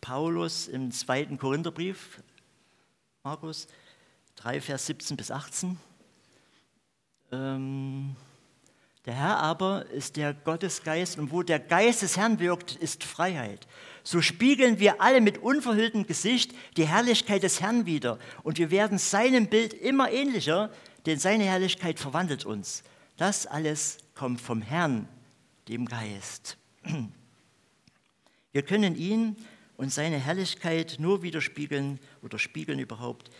Paulus 0.00 0.68
im 0.68 0.92
zweiten 0.92 1.38
Korintherbrief, 1.38 2.22
Markus 3.22 3.68
3, 4.36 4.60
Vers 4.60 4.86
17 4.86 5.16
bis 5.16 5.30
18. 5.30 5.78
Ähm, 7.32 8.16
der 9.06 9.14
Herr 9.14 9.38
aber 9.38 9.86
ist 9.86 10.16
der 10.16 10.34
Gottesgeist 10.34 11.18
und 11.18 11.32
wo 11.32 11.42
der 11.42 11.58
Geist 11.58 12.02
des 12.02 12.16
Herrn 12.16 12.38
wirkt, 12.38 12.76
ist 12.76 13.02
Freiheit. 13.02 13.66
So 14.02 14.20
spiegeln 14.20 14.78
wir 14.78 15.00
alle 15.00 15.20
mit 15.20 15.38
unverhülltem 15.38 16.06
Gesicht 16.06 16.54
die 16.76 16.86
Herrlichkeit 16.86 17.42
des 17.42 17.60
Herrn 17.60 17.86
wider 17.86 18.18
und 18.42 18.58
wir 18.58 18.70
werden 18.70 18.98
seinem 18.98 19.46
Bild 19.46 19.72
immer 19.72 20.10
ähnlicher, 20.10 20.70
denn 21.06 21.18
seine 21.18 21.44
Herrlichkeit 21.44 21.98
verwandelt 21.98 22.44
uns. 22.44 22.82
Das 23.16 23.46
alles 23.46 23.98
kommt 24.14 24.40
vom 24.40 24.60
Herrn, 24.60 25.08
dem 25.68 25.86
Geist. 25.86 26.58
Wir 28.52 28.62
können 28.62 28.96
ihn 28.96 29.36
und 29.76 29.92
seine 29.92 30.18
Herrlichkeit 30.18 30.96
nur 30.98 31.22
widerspiegeln 31.22 32.00
oder 32.22 32.38
spiegeln 32.38 32.78
überhaupt, 32.78 33.30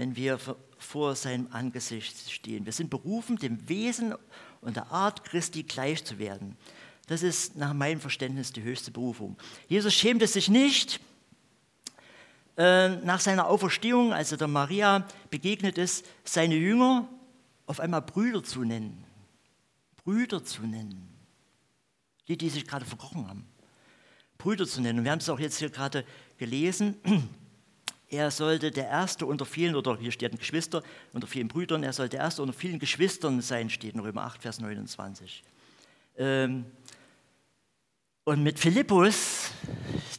wenn 0.00 0.16
wir 0.16 0.38
vor 0.78 1.14
seinem 1.14 1.48
Angesicht 1.50 2.30
stehen. 2.30 2.64
Wir 2.64 2.72
sind 2.72 2.88
berufen, 2.88 3.36
dem 3.36 3.68
Wesen 3.68 4.14
und 4.62 4.76
der 4.76 4.90
Art 4.90 5.24
Christi 5.24 5.62
gleich 5.62 6.02
zu 6.06 6.18
werden. 6.18 6.56
Das 7.06 7.22
ist 7.22 7.54
nach 7.56 7.74
meinem 7.74 8.00
Verständnis 8.00 8.50
die 8.50 8.62
höchste 8.62 8.90
Berufung. 8.90 9.36
Jesus 9.68 9.92
schämte 9.92 10.26
sich 10.26 10.48
nicht, 10.48 11.00
äh, 12.56 12.96
nach 12.96 13.20
seiner 13.20 13.46
Auferstehung, 13.46 14.14
als 14.14 14.32
er 14.32 14.38
der 14.38 14.48
Maria 14.48 15.06
begegnet 15.28 15.76
ist, 15.76 16.06
seine 16.24 16.54
Jünger 16.54 17.06
auf 17.66 17.78
einmal 17.78 18.00
Brüder 18.00 18.42
zu 18.42 18.64
nennen. 18.64 19.04
Brüder 20.02 20.42
zu 20.42 20.62
nennen. 20.62 21.14
Die, 22.26 22.38
die 22.38 22.48
sich 22.48 22.66
gerade 22.66 22.86
verkrochen 22.86 23.28
haben. 23.28 23.44
Brüder 24.38 24.66
zu 24.66 24.80
nennen. 24.80 25.00
Und 25.00 25.04
wir 25.04 25.12
haben 25.12 25.18
es 25.18 25.28
auch 25.28 25.40
jetzt 25.40 25.58
hier 25.58 25.68
gerade 25.68 26.06
gelesen. 26.38 26.96
Er 28.10 28.32
sollte 28.32 28.72
der 28.72 28.88
Erste 28.88 29.24
unter 29.24 29.46
vielen, 29.46 29.76
oder 29.76 29.96
hier 29.96 30.10
steht 30.10 30.36
Geschwister, 30.36 30.82
unter 31.12 31.28
vielen 31.28 31.46
Brüdern, 31.46 31.84
er 31.84 31.92
sollte 31.92 32.16
der 32.16 32.24
Erste 32.24 32.42
unter 32.42 32.52
vielen 32.52 32.80
Geschwistern 32.80 33.40
sein, 33.40 33.70
steht 33.70 33.94
in 33.94 34.00
Römer 34.00 34.24
8, 34.24 34.42
Vers 34.42 34.58
29. 34.58 35.44
Ähm, 36.18 36.66
und 38.24 38.42
mit 38.42 38.58
Philippus, 38.58 39.52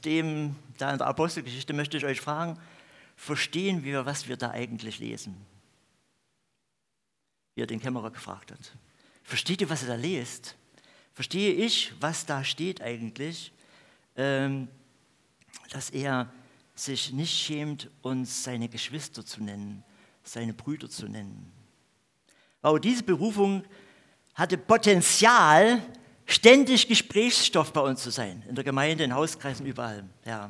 dem 0.05 0.55
da 0.77 0.93
in 0.93 0.99
der 0.99 1.07
Apostelgeschichte, 1.07 1.73
möchte 1.73 1.97
ich 1.97 2.05
euch 2.05 2.21
fragen, 2.21 2.57
verstehen 3.17 3.83
wir, 3.83 4.05
was 4.05 4.29
wir 4.29 4.37
da 4.37 4.51
eigentlich 4.51 4.99
lesen? 4.99 5.35
Wie 7.55 7.61
er 7.61 7.67
den 7.67 7.81
Kämmerer 7.81 8.11
gefragt 8.11 8.51
hat. 8.51 8.71
Versteht 9.21 9.59
ihr, 9.59 9.69
was 9.69 9.83
er 9.83 9.89
da 9.89 9.95
lest? 9.95 10.55
Verstehe 11.13 11.53
ich, 11.53 11.91
was 11.99 12.25
da 12.25 12.45
steht 12.45 12.81
eigentlich? 12.81 13.51
Ähm, 14.15 14.69
dass 15.71 15.89
er 15.89 16.31
sich 16.75 17.11
nicht 17.11 17.33
schämt, 17.33 17.89
uns 18.01 18.43
seine 18.43 18.69
Geschwister 18.69 19.25
zu 19.25 19.43
nennen, 19.43 19.83
seine 20.23 20.53
Brüder 20.53 20.89
zu 20.89 21.07
nennen. 21.07 21.51
Aber 22.61 22.79
diese 22.79 23.03
Berufung 23.03 23.63
hatte 24.33 24.57
Potenzial, 24.57 25.81
ständig 26.25 26.87
Gesprächsstoff 26.87 27.73
bei 27.73 27.81
uns 27.81 28.01
zu 28.01 28.11
sein, 28.11 28.43
in 28.47 28.55
der 28.55 28.63
Gemeinde, 28.63 29.03
in 29.03 29.13
Hauskreisen, 29.13 29.65
überall. 29.65 30.03
Ja. 30.25 30.49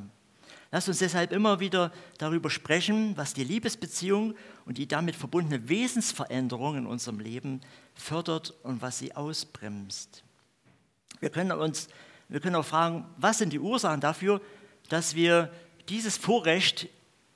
Lasst 0.72 0.88
uns 0.88 1.00
deshalb 1.00 1.34
immer 1.34 1.60
wieder 1.60 1.92
darüber 2.18 2.50
sprechen, 2.50 3.18
was 3.18 3.34
die 3.34 3.44
Liebesbeziehung 3.44 4.36
und 4.66 4.78
die 4.78 4.88
damit 4.88 5.18
verbundene 5.18 5.68
Wesensveränderung 5.68 6.78
in 6.78 6.86
unserem 6.86 7.20
Leben 7.20 7.60
fördert 7.94 8.54
und 8.64 8.82
was 8.82 9.00
sie 9.00 9.14
ausbremst. 9.14 10.24
Wir 11.20 11.30
können, 11.30 11.52
uns, 11.52 11.90
wir 12.30 12.40
können 12.40 12.56
auch 12.56 12.66
fragen, 12.66 13.06
was 13.18 13.40
sind 13.40 13.52
die 13.52 13.60
Ursachen 13.60 14.00
dafür, 14.00 14.42
dass 14.88 15.14
wir 15.14 15.52
dieses 15.90 16.18
Vorrecht, 16.18 16.88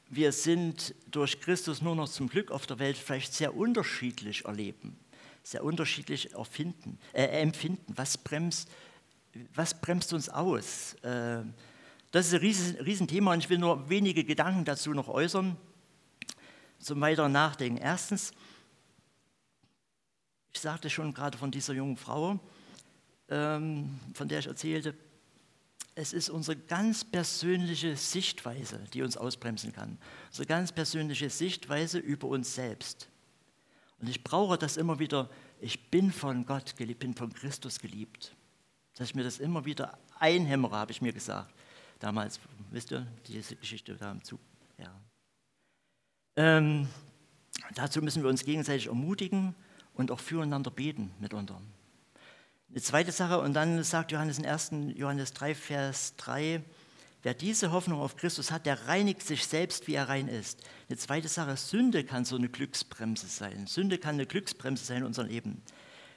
wir 0.09 0.31
sind 0.31 0.93
durch 1.09 1.39
Christus 1.39 1.81
nur 1.81 1.95
noch 1.95 2.09
zum 2.09 2.29
Glück 2.29 2.51
auf 2.51 2.67
der 2.67 2.79
Welt 2.79 2.97
vielleicht 2.97 3.33
sehr 3.33 3.55
unterschiedlich 3.55 4.45
erleben, 4.45 4.97
sehr 5.43 5.63
unterschiedlich 5.63 6.33
erfinden, 6.33 6.99
äh, 7.13 7.23
empfinden. 7.23 7.93
Was 7.95 8.17
bremst, 8.17 8.69
was 9.53 9.79
bremst 9.79 10.13
uns 10.13 10.29
aus? 10.29 10.93
Äh, 11.01 11.43
das 12.11 12.27
ist 12.27 12.33
ein 12.33 12.39
riesen, 12.39 12.75
Riesenthema 12.77 13.33
und 13.33 13.39
ich 13.39 13.49
will 13.49 13.57
nur 13.57 13.89
wenige 13.89 14.23
Gedanken 14.23 14.63
dazu 14.63 14.91
noch 14.91 15.09
äußern, 15.09 15.57
zum 16.79 17.01
weiteren 17.01 17.31
Nachdenken. 17.31 17.77
Erstens, 17.77 18.31
ich 20.53 20.61
sagte 20.61 20.89
schon 20.89 21.13
gerade 21.13 21.37
von 21.37 21.51
dieser 21.51 21.73
jungen 21.73 21.97
Frau, 21.97 22.39
ähm, 23.29 23.99
von 24.13 24.27
der 24.27 24.39
ich 24.39 24.47
erzählte, 24.47 24.95
es 25.95 26.11
ist 26.11 26.29
unsere 26.29 26.57
ganz 26.57 27.05
persönliche 27.05 27.95
Sichtweise, 27.95 28.83
die 28.93 29.01
uns 29.01 29.15
ausbremsen 29.15 29.71
kann. 29.71 29.97
Unsere 30.27 30.45
ganz 30.45 30.73
persönliche 30.73 31.29
Sichtweise 31.29 31.99
über 31.99 32.27
uns 32.27 32.53
selbst. 32.53 33.07
Und 33.99 34.09
ich 34.09 34.23
brauche 34.23 34.57
das 34.57 34.75
immer 34.75 34.99
wieder, 34.99 35.29
ich 35.61 35.89
bin 35.89 36.11
von 36.11 36.45
Gott 36.45 36.75
geliebt, 36.75 36.99
bin 36.99 37.15
von 37.15 37.33
Christus 37.33 37.79
geliebt. 37.79 38.35
Dass 38.95 39.09
ich 39.09 39.15
mir 39.15 39.23
das 39.23 39.39
immer 39.39 39.63
wieder 39.63 39.97
einhämmere, 40.19 40.75
habe 40.75 40.91
ich 40.91 41.01
mir 41.01 41.13
gesagt. 41.13 41.53
Damals, 41.99 42.41
wisst 42.71 42.91
ihr, 42.91 43.07
diese 43.27 43.55
Geschichte 43.55 43.95
da 43.95 44.11
im 44.11 44.21
Zug. 44.21 44.41
Ja. 44.77 44.93
Ähm, 46.35 46.89
dazu 47.73 48.01
müssen 48.01 48.21
wir 48.21 48.29
uns 48.29 48.43
gegenseitig 48.43 48.87
ermutigen 48.87 49.55
und 49.93 50.11
auch 50.11 50.19
füreinander 50.19 50.71
beten 50.71 51.11
mitunter. 51.21 51.61
Eine 52.75 52.81
zweite 52.81 53.13
Sache, 53.13 53.39
und 53.39 53.53
dann 53.53 53.85
sagt 53.85 54.11
Johannes 54.11 54.37
in 54.37 54.45
1. 54.45 54.71
Johannes 54.95 55.31
3, 55.31 55.55
Vers 55.55 56.13
3, 56.17 56.61
wer 57.23 57.33
diese 57.33 57.71
Hoffnung 57.71 58.01
auf 58.01 58.17
Christus 58.17 58.51
hat, 58.51 58.65
der 58.65 58.89
reinigt 58.89 59.23
sich 59.23 59.47
selbst, 59.47 59.87
wie 59.87 59.93
er 59.93 60.09
rein 60.09 60.27
ist. 60.27 60.59
Eine 60.89 60.97
zweite 60.97 61.29
Sache, 61.29 61.55
Sünde 61.55 62.03
kann 62.03 62.25
so 62.25 62.35
eine 62.35 62.49
Glücksbremse 62.49 63.27
sein. 63.27 63.65
Sünde 63.65 63.97
kann 63.97 64.15
eine 64.15 64.25
Glücksbremse 64.25 64.83
sein 64.83 64.97
in 64.97 65.03
unserem 65.05 65.29
Leben. 65.29 65.61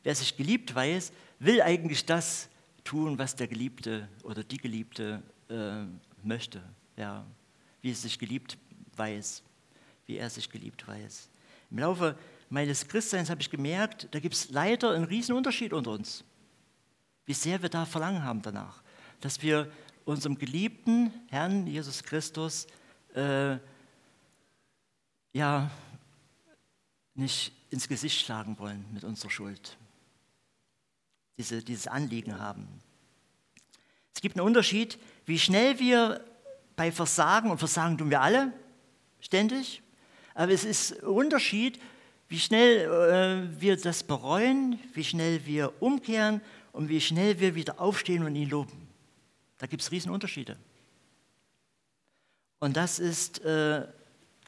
Wer 0.02 0.16
sich 0.16 0.36
geliebt 0.36 0.74
weiß, 0.74 1.12
will 1.38 1.62
eigentlich 1.62 2.06
das 2.06 2.48
tun, 2.82 3.20
was 3.20 3.36
der 3.36 3.46
Geliebte 3.46 4.08
oder 4.24 4.42
die 4.42 4.58
Geliebte 4.58 5.22
äh, 5.48 5.84
möchte, 6.24 6.60
ja, 6.96 7.24
wie 7.82 7.92
es 7.92 8.02
sich 8.02 8.18
geliebt 8.18 8.58
weiß, 8.96 9.44
wie 10.06 10.16
er 10.16 10.28
sich 10.28 10.50
geliebt 10.50 10.88
weiß. 10.88 11.28
Im 11.70 11.78
Laufe 11.78 12.18
meines 12.50 12.88
Christseins 12.88 13.30
habe 13.30 13.42
ich 13.42 13.50
gemerkt, 13.50 14.08
da 14.10 14.18
gibt 14.18 14.34
es 14.34 14.50
leider 14.50 14.90
einen 14.90 15.04
riesen 15.04 15.36
Unterschied 15.36 15.72
unter 15.72 15.92
uns, 15.92 16.24
wie 17.28 17.34
sehr 17.34 17.60
wir 17.60 17.68
da 17.68 17.84
Verlangen 17.84 18.24
haben 18.24 18.40
danach, 18.40 18.82
dass 19.20 19.42
wir 19.42 19.70
unserem 20.06 20.38
geliebten 20.38 21.12
Herrn 21.28 21.66
Jesus 21.66 22.02
Christus 22.02 22.66
äh, 23.14 23.58
ja 25.34 25.70
nicht 27.14 27.52
ins 27.68 27.86
Gesicht 27.86 28.24
schlagen 28.24 28.58
wollen 28.58 28.82
mit 28.94 29.04
unserer 29.04 29.30
Schuld. 29.30 29.76
Diese, 31.36 31.62
dieses 31.62 31.86
Anliegen 31.86 32.38
haben. 32.40 32.66
Es 34.14 34.22
gibt 34.22 34.38
einen 34.38 34.46
Unterschied, 34.46 34.98
wie 35.26 35.38
schnell 35.38 35.78
wir 35.78 36.24
bei 36.76 36.90
Versagen, 36.90 37.50
und 37.50 37.58
Versagen 37.58 37.98
tun 37.98 38.08
wir 38.08 38.22
alle 38.22 38.54
ständig, 39.20 39.82
aber 40.32 40.52
es 40.52 40.64
ist 40.64 41.02
ein 41.02 41.08
Unterschied, 41.08 41.78
wie 42.28 42.38
schnell 42.38 43.50
äh, 43.50 43.60
wir 43.60 43.76
das 43.76 44.02
bereuen, 44.02 44.78
wie 44.94 45.04
schnell 45.04 45.44
wir 45.44 45.82
umkehren 45.82 46.40
und 46.72 46.88
wie 46.88 47.00
schnell 47.00 47.40
wir 47.40 47.54
wieder 47.54 47.80
aufstehen 47.80 48.24
und 48.24 48.34
ihn 48.34 48.50
loben. 48.50 48.88
Da 49.58 49.66
gibt 49.66 49.82
es 49.82 49.90
Riesenunterschiede. 49.90 50.56
Und 52.60 52.76
das 52.76 52.98
ist 52.98 53.44
äh, 53.44 53.86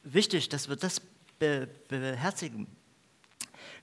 wichtig, 0.02 0.48
dass 0.48 0.68
wir 0.68 0.76
das 0.76 1.00
be 1.38 1.68
beherzigen. 1.88 2.66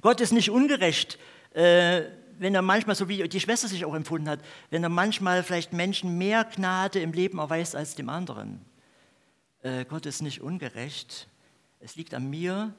Gott 0.01 0.21
ist 0.21 0.31
nicht 0.31 0.51
ungerecht, 0.51 1.17
äh, 1.53 2.03
wenn 2.39 2.53
er 2.53 2.61
manchmal, 2.61 2.95
so 2.95 3.09
wie 3.09 3.27
die 3.27 3.39
Schwester 3.39 3.67
sich 3.67 3.83
auch 3.83 3.95
empfunden 3.95 4.29
hat, 4.29 4.41
wenn 4.69 4.83
er 4.83 4.89
manchmal 4.89 5.43
vielleicht 5.43 5.73
Menschen 5.73 6.17
mehr 6.17 6.43
Gnade 6.43 6.99
im 6.99 7.13
Leben 7.13 7.39
erweist 7.39 7.75
als 7.75 7.95
dem 7.95 8.09
anderen. 8.09 8.61
Äh, 9.63 9.85
Gott 9.85 10.05
ist 10.05 10.21
nicht 10.21 10.41
ungerecht. 10.41 11.27
Es 11.79 11.95
liegt 11.95 12.13
an 12.13 12.29
mir, 12.29 12.75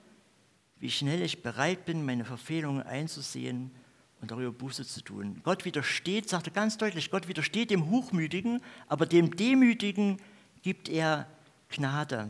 wie 0.78 0.90
schnell 0.90 1.22
ich 1.22 1.42
bereit 1.42 1.84
bin, 1.84 2.04
meine 2.04 2.24
Verfehlungen 2.24 2.82
einzusehen 2.82 3.72
und 4.20 4.31
darüber 4.31 4.52
Buße 4.52 4.85
zu 4.85 5.02
tun. 5.02 5.40
Gott 5.44 5.64
widersteht, 5.64 6.28
sagt 6.28 6.48
er 6.48 6.52
ganz 6.52 6.76
deutlich, 6.76 7.11
Gott 7.11 7.28
widersteht 7.28 7.70
dem 7.70 7.90
Hochmütigen, 7.90 8.62
aber 8.88 9.07
dem 9.07 9.37
Demütigen 9.37 10.20
gibt 10.62 10.88
er 10.88 11.26
Gnade. 11.68 12.28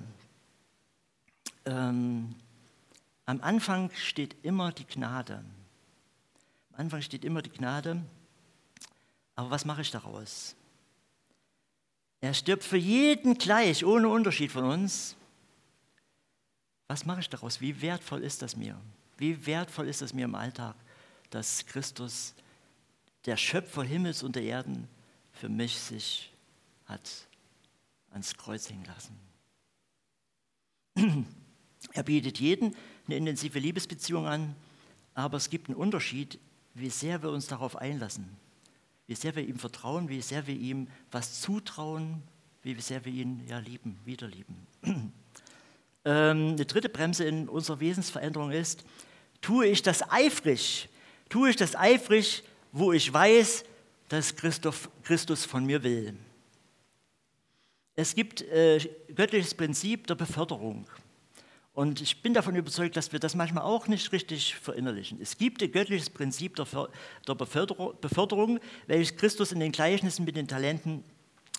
Ähm, 1.65 2.35
am 3.27 3.41
Anfang 3.41 3.91
steht 3.95 4.37
immer 4.43 4.73
die 4.73 4.87
Gnade. 4.87 5.45
Am 6.73 6.81
Anfang 6.81 7.03
steht 7.03 7.25
immer 7.25 7.43
die 7.43 7.51
Gnade. 7.51 8.03
Aber 9.35 9.51
was 9.51 9.65
mache 9.65 9.83
ich 9.83 9.91
daraus? 9.91 10.57
Er 12.21 12.35
stirbt 12.35 12.65
für 12.65 12.77
jeden 12.77 13.39
gleich, 13.39 13.85
ohne 13.85 14.09
Unterschied 14.09 14.51
von 14.51 14.65
uns. 14.65 15.15
Was 16.89 17.05
mache 17.05 17.21
ich 17.21 17.29
daraus? 17.29 17.61
Wie 17.61 17.81
wertvoll 17.81 18.25
ist 18.25 18.43
das 18.43 18.57
mir? 18.57 18.81
Wie 19.19 19.47
wertvoll 19.47 19.89
ist 19.89 20.03
es 20.03 20.15
mir 20.15 20.25
im 20.25 20.35
Alltag, 20.35 20.75
dass 21.31 21.67
Christus, 21.67 22.35
der 23.27 23.37
Schöpfer 23.37 23.83
Himmels 23.83 24.23
und 24.23 24.37
der 24.37 24.45
Erden, 24.45 24.89
für 25.33 25.49
mich 25.49 25.79
sich 25.79 26.33
hat 26.87 27.29
ans 28.11 28.37
Kreuz 28.37 28.69
hängen 28.71 28.87
lassen. 28.87 29.17
Er 31.93 32.03
bietet 32.03 32.41
jeden 32.41 32.75
eine 33.07 33.17
intensive 33.17 33.59
Liebesbeziehung 33.59 34.27
an, 34.27 34.57
aber 35.15 35.37
es 35.37 35.49
gibt 35.49 35.69
einen 35.69 35.77
Unterschied, 35.77 36.39
wie 36.75 36.91
sehr 36.91 37.23
wir 37.23 37.31
uns 37.31 37.47
darauf 37.47 37.77
einlassen, 37.77 38.29
wie 39.07 39.15
sehr 39.15 39.35
wir 39.37 39.47
ihm 39.47 39.59
vertrauen, 39.59 40.09
wie 40.09 40.21
sehr 40.21 40.47
wir 40.47 40.57
ihm 40.57 40.89
was 41.11 41.41
zutrauen, 41.41 42.23
wie 42.63 42.79
sehr 42.81 43.05
wir 43.05 43.13
ihn 43.13 43.47
ja 43.47 43.59
lieben, 43.59 43.99
wieder 44.05 44.27
lieben. 44.29 44.67
Ähm, 46.05 46.51
eine 46.53 46.65
dritte 46.65 46.89
Bremse 46.89 47.25
in 47.25 47.49
unserer 47.49 47.81
Wesensveränderung 47.81 48.53
ist, 48.53 48.85
tue 49.43 49.67
ich 49.67 49.83
das 49.83 50.11
eifrig, 50.11 50.89
tue 51.29 51.51
ich 51.51 51.57
das 51.57 51.77
eifrig, 51.77 52.43
wo 52.73 52.93
ich 52.93 53.13
weiß, 53.13 53.65
dass 54.09 54.35
Christus 54.37 55.45
von 55.45 55.65
mir 55.65 55.83
will. 55.83 56.15
Es 57.95 58.15
gibt 58.15 58.43
äh, 58.43 58.79
göttliches 59.15 59.55
Prinzip 59.55 60.07
der 60.07 60.15
Beförderung. 60.15 60.87
Und 61.75 62.01
ich 62.01 62.23
bin 62.23 62.35
davon 62.35 62.57
überzeugt, 62.57 62.97
dass 62.97 63.13
wir 63.13 63.21
das 63.21 63.35
manchmal 63.35 63.65
auch 63.65 63.87
nicht 63.87 64.11
richtig 64.13 64.57
verinnerlichen. 64.57 65.21
Es 65.21 65.39
gibt 65.39 65.63
ein 65.63 65.71
göttliches 65.71 66.11
Prinzip 66.11 66.57
der, 66.57 66.67
der 67.27 67.35
Beförderung, 67.35 68.59
welches 68.87 69.17
Christus 69.17 69.53
in 69.53 69.61
den 69.61 69.73
Gleichnissen 69.73 70.25
mit 70.25 70.37
den 70.37 70.49
Talenten 70.49 71.05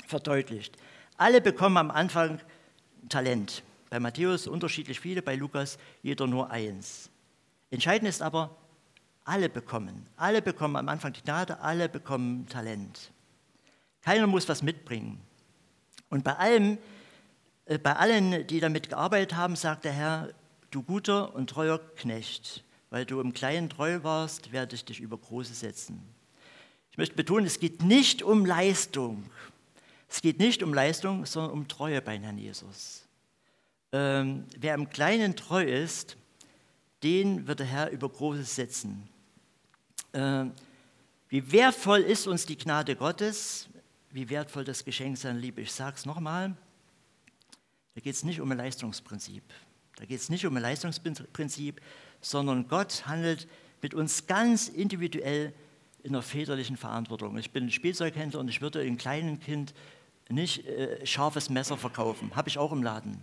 verdeutlicht. 0.07 0.75
Alle 1.17 1.41
bekommen 1.41 1.77
am 1.77 1.91
Anfang 1.91 2.41
Talent. 3.07 3.63
Bei 3.89 3.99
Matthäus 3.99 4.47
unterschiedlich 4.47 4.99
viele, 4.99 5.21
bei 5.21 5.35
Lukas 5.35 5.77
jeder 6.03 6.27
nur 6.27 6.51
eins. 6.51 7.09
Entscheidend 7.71 8.09
ist 8.09 8.21
aber, 8.21 8.55
alle 9.29 9.47
bekommen. 9.47 10.05
Alle 10.17 10.41
bekommen 10.41 10.75
am 10.75 10.89
Anfang 10.89 11.13
die 11.13 11.21
Gnade, 11.21 11.61
alle 11.61 11.87
bekommen 11.87 12.47
Talent. 12.47 13.11
Keiner 14.01 14.27
muss 14.27 14.49
was 14.49 14.63
mitbringen. 14.63 15.21
Und 16.09 16.23
bei 16.23 16.35
allem, 16.35 16.79
äh, 17.65 17.77
bei 17.77 17.95
allen, 17.95 18.47
die 18.47 18.59
damit 18.59 18.89
gearbeitet 18.89 19.35
haben, 19.35 19.55
sagt 19.55 19.85
der 19.85 19.93
Herr, 19.93 20.29
du 20.71 20.81
guter 20.81 21.35
und 21.35 21.49
treuer 21.49 21.79
Knecht, 21.95 22.63
weil 22.89 23.05
du 23.05 23.21
im 23.21 23.33
Kleinen 23.33 23.69
treu 23.69 23.99
warst, 24.01 24.51
werde 24.51 24.75
ich 24.75 24.83
dich 24.83 24.99
über 24.99 25.17
Große 25.17 25.53
setzen. 25.53 26.01
Ich 26.91 26.97
möchte 26.97 27.15
betonen, 27.15 27.45
es 27.45 27.59
geht 27.59 27.83
nicht 27.83 28.23
um 28.23 28.45
Leistung. 28.45 29.29
Es 30.09 30.21
geht 30.21 30.39
nicht 30.39 30.63
um 30.63 30.73
Leistung, 30.73 31.25
sondern 31.27 31.51
um 31.51 31.67
Treue 31.67 32.01
bei 32.01 32.17
Herrn 32.17 32.39
Jesus. 32.39 33.05
Ähm, 33.91 34.45
wer 34.57 34.73
im 34.73 34.89
Kleinen 34.89 35.35
treu 35.35 35.63
ist, 35.63 36.17
den 37.03 37.47
wird 37.47 37.59
der 37.59 37.67
Herr 37.67 37.91
über 37.91 38.09
Großes 38.09 38.55
setzen. 38.55 39.07
Ähm, 40.13 40.53
wie 41.29 41.51
wertvoll 41.51 41.99
ist 41.99 42.27
uns 42.27 42.45
die 42.45 42.57
Gnade 42.57 42.95
Gottes, 42.95 43.69
wie 44.11 44.29
wertvoll 44.29 44.63
das 44.63 44.83
Geschenk 44.83 45.17
seiner 45.17 45.39
Liebe. 45.39 45.61
Ich 45.61 45.71
sage 45.71 45.95
es 45.95 46.05
nochmal, 46.05 46.55
da 47.95 48.01
geht 48.01 48.15
es 48.15 48.23
nicht 48.23 48.41
um 48.41 48.51
ein 48.51 48.57
Leistungsprinzip. 48.57 49.43
Da 49.97 50.05
geht 50.05 50.19
es 50.19 50.29
nicht 50.29 50.45
um 50.45 50.55
ein 50.55 50.63
Leistungsprinzip, 50.63 51.81
sondern 52.21 52.67
Gott 52.67 53.05
handelt 53.05 53.47
mit 53.81 53.93
uns 53.93 54.27
ganz 54.27 54.67
individuell 54.67 55.53
in 56.03 56.13
der 56.13 56.21
väterlichen 56.21 56.77
Verantwortung. 56.77 57.37
Ich 57.37 57.51
bin 57.51 57.69
Spielzeughändler 57.69 58.39
und 58.39 58.47
ich 58.47 58.61
würde 58.61 58.79
einem 58.81 58.97
kleinen 58.97 59.39
Kind 59.39 59.73
nicht 60.29 60.65
äh, 60.65 61.05
scharfes 61.05 61.49
Messer 61.49 61.77
verkaufen. 61.77 62.35
Habe 62.35 62.49
ich 62.49 62.57
auch 62.57 62.71
im 62.71 62.83
Laden 62.83 63.19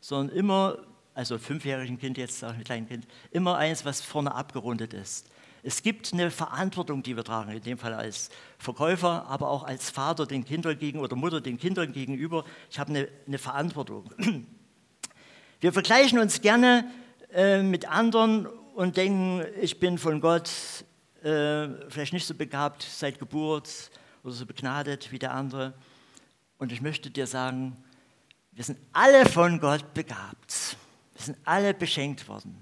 sondern 0.00 0.34
immer, 0.36 0.78
also 1.14 1.38
fünfjährigen 1.38 1.98
Kind 1.98 2.18
jetzt, 2.18 2.38
sage 2.38 2.58
ich 2.58 2.64
kleinen 2.64 2.88
Kind, 2.88 3.06
immer 3.30 3.56
eins, 3.56 3.84
was 3.84 4.00
vorne 4.00 4.34
abgerundet 4.34 4.94
ist. 4.94 5.28
Es 5.62 5.82
gibt 5.82 6.12
eine 6.12 6.30
Verantwortung, 6.30 7.02
die 7.02 7.16
wir 7.16 7.24
tragen, 7.24 7.50
in 7.50 7.62
dem 7.62 7.78
Fall 7.78 7.94
als 7.94 8.30
Verkäufer, 8.58 9.26
aber 9.26 9.50
auch 9.50 9.64
als 9.64 9.90
Vater 9.90 10.26
den 10.26 10.44
Kindern 10.44 10.78
gegenüber 10.78 11.04
oder 11.04 11.16
Mutter 11.16 11.40
den 11.40 11.58
Kindern 11.58 11.92
gegenüber. 11.92 12.44
Ich 12.70 12.78
habe 12.78 12.90
eine, 12.90 13.08
eine 13.26 13.38
Verantwortung. 13.38 14.10
Wir 15.60 15.74
vergleichen 15.74 16.18
uns 16.18 16.40
gerne 16.40 16.90
äh, 17.34 17.62
mit 17.62 17.86
anderen 17.86 18.46
und 18.74 18.96
denken, 18.96 19.44
ich 19.60 19.78
bin 19.78 19.98
von 19.98 20.22
Gott 20.22 20.50
äh, 21.22 21.68
vielleicht 21.90 22.14
nicht 22.14 22.26
so 22.26 22.34
begabt 22.34 22.82
seit 22.82 23.18
Geburt 23.18 23.90
oder 24.22 24.32
so 24.32 24.46
begnadet 24.46 25.12
wie 25.12 25.18
der 25.18 25.34
andere. 25.34 25.74
Und 26.56 26.72
ich 26.72 26.80
möchte 26.80 27.10
dir 27.10 27.26
sagen, 27.26 27.76
wir 28.52 28.64
sind 28.64 28.78
alle 28.94 29.26
von 29.26 29.60
Gott 29.60 29.92
begabt. 29.92 30.76
Wir 31.14 31.22
sind 31.22 31.36
alle 31.44 31.74
beschenkt 31.74 32.26
worden. 32.26 32.56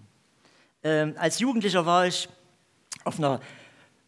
Ähm, 0.83 1.15
als 1.19 1.39
Jugendlicher 1.39 1.87
war 1.87 2.07
ich 2.07 2.29
auf 3.09 3.18
einer 3.18 3.40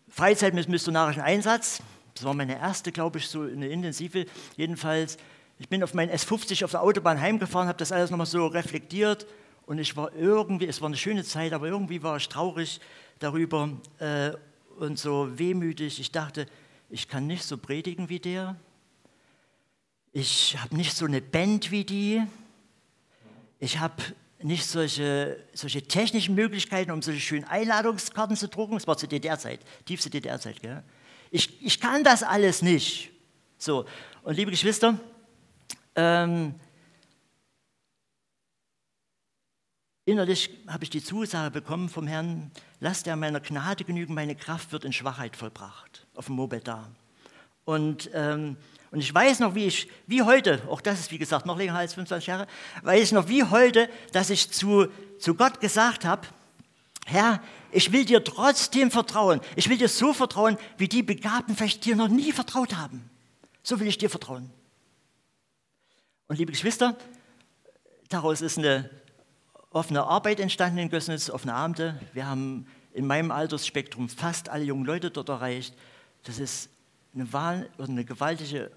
Freizeit 0.08 0.54
mit 0.54 0.68
missionarischen 0.68 1.22
Einsatz. 1.22 1.82
Das 2.14 2.24
war 2.24 2.34
meine 2.34 2.58
erste, 2.58 2.92
glaube 2.92 3.18
ich, 3.18 3.28
so 3.28 3.42
eine 3.42 3.68
intensive. 3.68 4.26
Jedenfalls, 4.56 5.16
ich 5.58 5.68
bin 5.68 5.82
auf 5.82 5.94
meinen 5.94 6.10
S50 6.10 6.64
auf 6.64 6.70
der 6.70 6.82
Autobahn 6.82 7.20
heimgefahren, 7.20 7.68
habe 7.68 7.78
das 7.78 7.92
alles 7.92 8.10
nochmal 8.10 8.26
so 8.26 8.46
reflektiert 8.46 9.26
und 9.66 9.78
ich 9.78 9.96
war 9.96 10.12
irgendwie, 10.14 10.66
es 10.66 10.80
war 10.80 10.88
eine 10.88 10.96
schöne 10.96 11.24
Zeit, 11.24 11.52
aber 11.52 11.66
irgendwie 11.66 12.02
war 12.02 12.16
ich 12.16 12.28
traurig 12.28 12.80
darüber 13.18 13.70
äh, 13.98 14.32
und 14.78 14.98
so 14.98 15.28
wehmütig. 15.38 15.98
Ich 15.98 16.12
dachte, 16.12 16.46
ich 16.88 17.08
kann 17.08 17.26
nicht 17.26 17.44
so 17.44 17.56
predigen 17.56 18.08
wie 18.08 18.20
der, 18.20 18.56
ich 20.12 20.58
habe 20.60 20.76
nicht 20.76 20.96
so 20.96 21.04
eine 21.04 21.20
Band 21.20 21.70
wie 21.70 21.84
die. 21.84 22.22
Ich 23.60 23.78
habe 23.78 24.02
nicht 24.42 24.66
solche, 24.66 25.44
solche 25.53 25.83
technischen 25.83 26.35
Möglichkeiten, 26.35 26.90
um 26.90 27.03
solche 27.03 27.20
schönen 27.20 27.44
Einladungskarten 27.44 28.37
zu 28.37 28.48
drucken. 28.48 28.74
Das 28.74 28.87
war 28.87 28.96
zur 28.96 29.09
DDR-Zeit, 29.09 29.61
tiefste 29.85 30.11
DDR-Zeit. 30.11 30.57
Ich, 31.31 31.62
ich 31.64 31.81
kann 31.81 32.05
das 32.05 32.22
alles 32.22 32.62
nicht. 32.62 33.11
So, 33.59 33.85
und 34.22 34.37
liebe 34.37 34.50
Geschwister, 34.50 34.98
ähm, 35.94 36.55
innerlich 40.05 40.50
habe 40.66 40.85
ich 40.85 40.90
die 40.90 41.03
Zusage 41.03 41.50
bekommen 41.50 41.88
vom 41.88 42.07
Herrn, 42.07 42.50
lasst 42.81 43.07
er 43.07 43.16
meiner 43.16 43.40
Gnade 43.40 43.85
genügen, 43.85 44.14
meine 44.14 44.35
Kraft 44.35 44.72
wird 44.72 44.85
in 44.85 44.92
Schwachheit 44.92 45.37
vollbracht, 45.37 46.07
auf 46.14 46.26
dem 46.26 46.37
Moped 46.37 46.66
da. 46.66 46.90
Und, 47.70 48.11
ähm, 48.14 48.56
und 48.90 48.98
ich 48.98 49.14
weiß 49.14 49.38
noch, 49.38 49.54
wie 49.54 49.66
ich, 49.66 49.88
wie 50.09 50.22
heute, 50.22 50.61
auch 50.68 50.80
das 50.80 50.98
ist 50.98 51.12
wie 51.12 51.18
gesagt 51.18 51.46
noch 51.46 51.56
länger 51.56 51.76
als 51.76 51.94
25 51.94 52.26
Jahre, 52.26 52.48
weiß 52.83 53.00
ich 53.00 53.12
noch 53.12 53.28
wie 53.28 53.44
heute, 53.44 53.88
dass 54.11 54.28
ich 54.28 54.50
zu, 54.50 54.88
zu 55.20 55.37
Gott 55.37 55.61
gesagt 55.61 56.04
habe, 56.04 56.26
Herr, 57.06 57.40
ich 57.70 57.92
will 57.92 58.04
dir 58.04 58.24
trotzdem 58.24 58.90
vertrauen. 58.90 59.40
Ich 59.54 59.68
will 59.68 59.78
dir 59.78 59.88
so 59.88 60.12
vertrauen, 60.12 60.59
wie 60.78 60.88
die 60.88 61.04
Begabten 61.04 61.54
vielleicht 61.54 61.85
dir 61.85 61.94
noch 61.94 62.09
nie 62.09 62.33
vertraut 62.33 62.74
haben. 62.74 63.09
So 63.62 63.78
will 63.78 63.87
ich 63.87 63.98
dir 63.98 64.11
vertrauen. 64.11 64.50
Und 66.26 66.40
liebe 66.40 66.50
Geschwister, 66.50 66.96
daraus 68.09 68.40
ist 68.40 68.59
eine 68.59 68.90
offene 69.70 70.02
Arbeit 70.02 70.40
entstanden 70.40 70.78
in 70.78 70.90
Gößnitz, 70.90 71.30
offene 71.30 71.54
Abende. 71.54 72.00
Wir 72.14 72.26
haben 72.26 72.66
in 72.92 73.06
meinem 73.06 73.30
Altersspektrum 73.30 74.09
fast 74.09 74.48
alle 74.48 74.64
jungen 74.64 74.85
Leute 74.85 75.12
dort 75.12 75.28
erreicht. 75.28 75.76
Das 76.24 76.40
ist 76.40 76.68
eine, 77.14 77.32
Wahl, 77.32 77.68
eine 77.78 78.04
gewaltige 78.04 78.70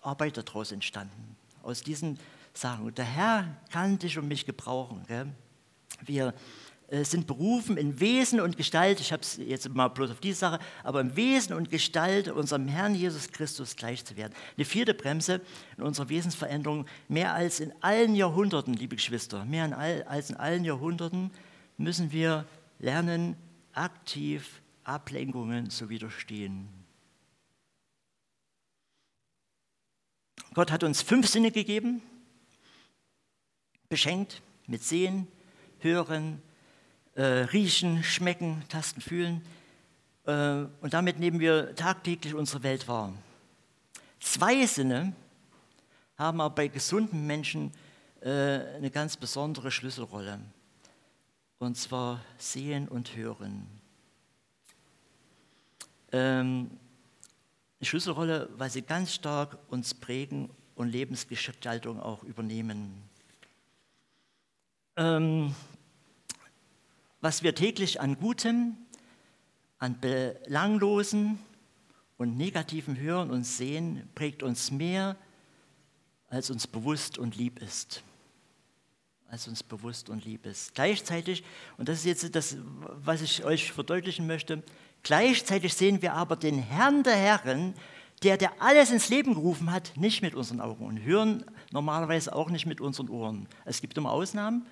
Arbeit 0.00 0.36
daraus 0.36 0.72
entstanden, 0.72 1.36
aus 1.62 1.82
diesen 1.82 2.18
Sachen. 2.52 2.86
Und 2.86 2.98
der 2.98 3.04
Herr 3.04 3.56
kann 3.70 3.98
dich 3.98 4.18
und 4.18 4.28
mich 4.28 4.46
gebrauchen. 4.46 5.04
Gell? 5.06 5.26
Wir 6.04 6.34
äh, 6.88 7.04
sind 7.04 7.26
berufen, 7.26 7.76
in 7.76 7.98
Wesen 7.98 8.40
und 8.40 8.56
Gestalt, 8.56 9.00
ich 9.00 9.12
habe 9.12 9.22
es 9.22 9.36
jetzt 9.38 9.68
mal 9.68 9.88
bloß 9.88 10.12
auf 10.12 10.20
diese 10.20 10.38
Sache, 10.38 10.60
aber 10.84 11.00
im 11.00 11.16
Wesen 11.16 11.54
und 11.54 11.68
Gestalt 11.68 12.28
unserem 12.28 12.68
Herrn 12.68 12.94
Jesus 12.94 13.28
Christus 13.28 13.74
gleich 13.74 14.04
zu 14.04 14.16
werden. 14.16 14.32
Eine 14.56 14.64
vierte 14.64 14.94
Bremse 14.94 15.40
in 15.76 15.82
unserer 15.82 16.08
Wesensveränderung, 16.08 16.86
mehr 17.08 17.34
als 17.34 17.58
in 17.58 17.72
allen 17.80 18.14
Jahrhunderten, 18.14 18.74
liebe 18.74 18.94
Geschwister, 18.94 19.44
mehr 19.44 19.76
all, 19.76 20.04
als 20.04 20.30
in 20.30 20.36
allen 20.36 20.64
Jahrhunderten 20.64 21.32
müssen 21.76 22.12
wir 22.12 22.46
lernen, 22.78 23.36
aktiv 23.72 24.62
Ablenkungen 24.84 25.70
zu 25.70 25.88
widerstehen. 25.88 26.68
Gott 30.56 30.72
hat 30.72 30.84
uns 30.84 31.02
fünf 31.02 31.28
Sinne 31.28 31.50
gegeben, 31.50 32.00
beschenkt 33.90 34.40
mit 34.66 34.82
Sehen, 34.82 35.28
Hören, 35.80 36.40
äh, 37.14 37.22
riechen, 37.22 38.02
schmecken, 38.02 38.64
tasten, 38.70 39.02
fühlen. 39.02 39.44
Äh, 40.24 40.64
und 40.80 40.94
damit 40.94 41.18
nehmen 41.18 41.40
wir 41.40 41.74
tagtäglich 41.74 42.32
unsere 42.32 42.62
Welt 42.62 42.88
wahr. 42.88 43.12
Zwei 44.18 44.64
Sinne 44.64 45.12
haben 46.16 46.40
aber 46.40 46.54
bei 46.54 46.68
gesunden 46.68 47.26
Menschen 47.26 47.70
äh, 48.22 48.30
eine 48.30 48.90
ganz 48.90 49.18
besondere 49.18 49.70
Schlüsselrolle. 49.70 50.40
Und 51.58 51.76
zwar 51.76 52.22
sehen 52.38 52.88
und 52.88 53.14
hören. 53.14 53.66
Ähm, 56.12 56.70
eine 57.78 57.86
Schlüsselrolle, 57.86 58.48
weil 58.56 58.70
sie 58.70 58.82
ganz 58.82 59.14
stark 59.14 59.58
uns 59.68 59.94
prägen 59.94 60.50
und 60.74 60.88
Lebensgestaltung 60.88 62.00
auch 62.00 62.22
übernehmen. 62.22 63.02
Ähm, 64.96 65.54
was 67.20 67.42
wir 67.42 67.54
täglich 67.54 68.00
an 68.00 68.18
Gutem, 68.18 68.76
an 69.78 70.00
Belanglosen 70.00 71.38
und 72.16 72.36
Negativem 72.36 72.96
hören 72.96 73.30
und 73.30 73.44
sehen, 73.44 74.08
prägt 74.14 74.42
uns 74.42 74.70
mehr, 74.70 75.16
als 76.28 76.50
uns 76.50 76.66
bewusst 76.66 77.18
und 77.18 77.36
lieb 77.36 77.60
ist. 77.60 78.02
Als 79.28 79.48
uns 79.48 79.62
bewusst 79.62 80.08
und 80.08 80.24
lieb 80.24 80.46
ist. 80.46 80.74
Gleichzeitig, 80.74 81.44
und 81.76 81.88
das 81.88 81.98
ist 81.98 82.04
jetzt 82.04 82.34
das, 82.34 82.56
was 82.60 83.22
ich 83.22 83.44
euch 83.44 83.72
verdeutlichen 83.72 84.26
möchte, 84.26 84.62
gleichzeitig 85.06 85.72
sehen 85.74 86.02
wir 86.02 86.14
aber 86.14 86.34
den 86.34 86.58
Herrn 86.58 87.04
der 87.04 87.14
Herren, 87.14 87.74
der, 88.24 88.36
der 88.36 88.60
alles 88.60 88.90
ins 88.90 89.08
Leben 89.08 89.34
gerufen 89.34 89.70
hat, 89.70 89.92
nicht 89.96 90.20
mit 90.20 90.34
unseren 90.34 90.60
Augen 90.60 90.84
und 90.84 91.02
hören 91.02 91.44
normalerweise 91.70 92.34
auch 92.34 92.50
nicht 92.50 92.66
mit 92.66 92.80
unseren 92.80 93.08
Ohren. 93.08 93.46
Es 93.64 93.80
gibt 93.80 93.96
immer 93.96 94.10
Ausnahmen, 94.10 94.66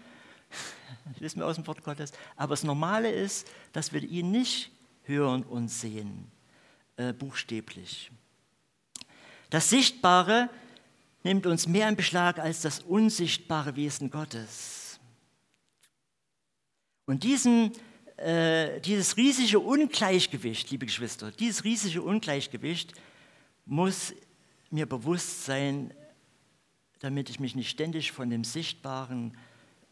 das 1.13 1.21
wissen 1.21 1.39
wir 1.39 1.47
aus 1.47 1.55
dem 1.55 1.67
Wort 1.69 1.85
Gottes. 1.85 2.13
Aber 2.37 2.51
das 2.51 2.65
Normale 2.65 3.13
ist, 3.13 3.47
dass 3.73 3.93
wir 3.93 4.03
ihn 4.03 4.33
nicht 4.33 4.73
hören 5.05 5.45
und 5.45 5.69
sehen, 5.69 6.31
äh, 6.97 7.13
buchstäblich. 7.13 8.11
Das 9.51 9.71
Sichtbare 9.71 10.51
nimmt 11.23 11.47
uns 11.47 11.69
mehr 11.69 11.89
in 11.89 11.95
Beschlag 11.95 12.41
als 12.41 12.63
das 12.63 12.81
unsichtbare 12.81 13.77
Wesen 13.77 14.11
Gottes. 14.11 14.99
Und 17.07 17.23
diesen, 17.23 17.71
äh, 18.17 18.81
dieses 18.81 19.17
riesige 19.17 19.59
Ungleichgewicht, 19.59 20.71
liebe 20.71 20.87
Geschwister, 20.87 21.31
dieses 21.33 21.65
riesige 21.65 22.03
Ungleichgewicht 22.03 22.95
muss 23.67 24.15
mir 24.71 24.87
bewusst 24.87 25.45
sein, 25.45 25.93
damit 27.01 27.29
ich 27.31 27.41
mich 27.41 27.55
nicht 27.55 27.71
ständig 27.71 28.13
von 28.13 28.31
dem 28.31 28.45
Sichtbaren 28.45 29.37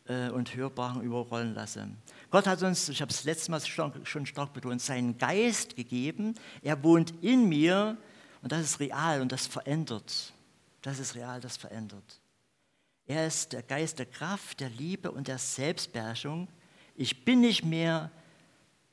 äh, 0.06 0.28
und 0.30 0.54
Hörbaren 0.54 1.02
überrollen 1.02 1.54
lasse. 1.54 1.88
Gott 2.30 2.46
hat 2.46 2.62
uns, 2.62 2.88
ich 2.88 3.00
habe 3.02 3.10
es 3.10 3.24
letztes 3.24 3.48
Mal 3.48 3.60
schon 4.04 4.26
stark 4.26 4.52
betont, 4.52 4.80
seinen 4.80 5.18
Geist 5.18 5.76
gegeben. 5.76 6.34
Er 6.62 6.82
wohnt 6.82 7.12
in 7.22 7.48
mir 7.48 7.96
und 8.40 8.52
das 8.52 8.62
ist 8.62 8.80
real 8.80 9.20
und 9.20 9.32
das 9.32 9.46
verändert. 9.46 10.32
Das 10.80 10.98
ist 10.98 11.14
real, 11.14 11.40
das 11.40 11.56
verändert. 11.56 12.20
Er 13.06 13.26
ist 13.26 13.52
der 13.52 13.62
Geist 13.62 13.98
der 13.98 14.06
Kraft, 14.06 14.60
der 14.60 14.70
Liebe 14.70 15.10
und 15.10 15.28
der 15.28 15.38
Selbstbeherrschung. 15.38 16.48
Ich 16.94 17.24
bin 17.24 17.40
nicht 17.40 17.64
mehr 17.64 18.10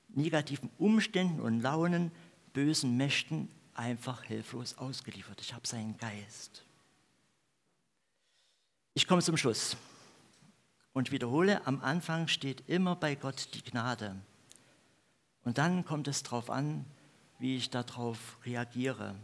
negativen 0.10 0.70
Umständen 0.78 1.40
und 1.40 1.62
Launen, 1.62 2.12
bösen 2.54 2.98
Mächten 2.98 3.50
einfach 3.74 4.24
hilflos 4.24 4.78
ausgeliefert. 4.78 5.40
Ich 5.42 5.54
habe 5.54 5.68
seinen 5.68 5.98
Geist. 5.98 6.66
Ich 8.94 9.08
komme 9.08 9.22
zum 9.22 9.38
Schluss 9.38 9.78
und 10.94 11.12
wiederhole, 11.12 11.66
am 11.66 11.82
Anfang 11.82 12.28
steht 12.28 12.68
immer 12.68 12.96
bei 12.96 13.16
Gott 13.16 13.50
die 13.54 13.64
Gnade. 13.64 14.16
Und 15.44 15.58
dann 15.58 15.86
kommt 15.86 16.08
es 16.08 16.24
darauf 16.24 16.50
an, 16.50 16.86
wie 17.40 17.56
ich 17.56 17.70
darauf 17.70 18.38
reagiere. 18.46 19.16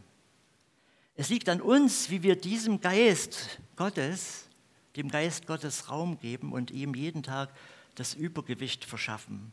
Es 1.14 1.28
liegt 1.28 1.48
an 1.48 1.60
uns, 1.60 2.10
wie 2.10 2.22
wir 2.22 2.36
diesem 2.36 2.80
Geist 2.80 3.60
Gottes, 3.76 4.48
dem 4.96 5.10
Geist 5.10 5.46
Gottes 5.46 5.90
Raum 5.90 6.18
geben 6.18 6.52
und 6.52 6.70
ihm 6.70 6.94
jeden 6.94 7.22
Tag 7.22 7.50
das 7.96 8.14
Übergewicht 8.14 8.84
verschaffen. 8.84 9.52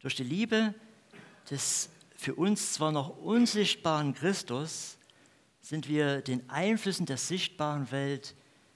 Durch 0.00 0.16
die 0.16 0.24
Liebe 0.24 0.74
des 1.50 1.90
für 2.16 2.34
uns 2.34 2.72
zwar 2.72 2.92
noch 2.92 3.18
unsichtbaren 3.18 4.14
Christus 4.14 4.96
sind 5.60 5.88
wir 5.88 6.22
den 6.22 6.48
Einflüssen 6.48 7.04
der 7.04 7.16
sichtbaren 7.16 7.90
Welt 7.90 8.34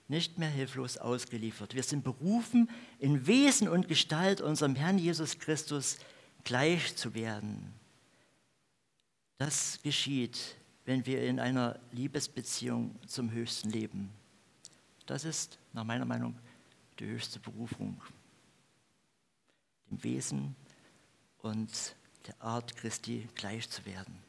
nicht 0.09 0.39
mehr 0.39 0.49
hilflos 0.49 0.99
ausgeliefert. 0.99 1.75
Wir 1.75 1.83
sind 1.83 2.05
berufen, 2.05 2.69
in 2.99 3.27
Wesen 3.27 3.69
und 3.69 3.89
Gestalt 3.89 4.41
unserem 4.41 4.75
Herrn 4.75 4.99
Jesus 4.99 5.39
Christus 5.39 5.99
gleich 6.45 6.97
zu 6.97 7.15
werden. 7.15 7.73
Das 9.39 9.81
geschieht, 9.83 10.57
wenn 10.85 11.07
wir 11.07 11.23
in 11.23 11.41
einer 11.41 11.79
Liebesbeziehung 11.93 12.97
zum 13.07 13.31
Höchsten 13.31 13.71
leben. 13.71 14.11
Das 15.07 15.25
ist 15.25 15.59
nach 15.73 15.85
meiner 15.85 16.05
Meinung 16.05 16.37
die 16.99 17.07
höchste 17.07 17.39
Berufung, 17.41 18.01
dem 19.91 20.03
Wesen 20.03 20.57
und 21.43 21.97
der 22.27 22.41
Art 22.41 22.77
Christi 22.77 23.29
gleich 23.35 23.69
zu 23.71 23.85
werden. 23.87 24.26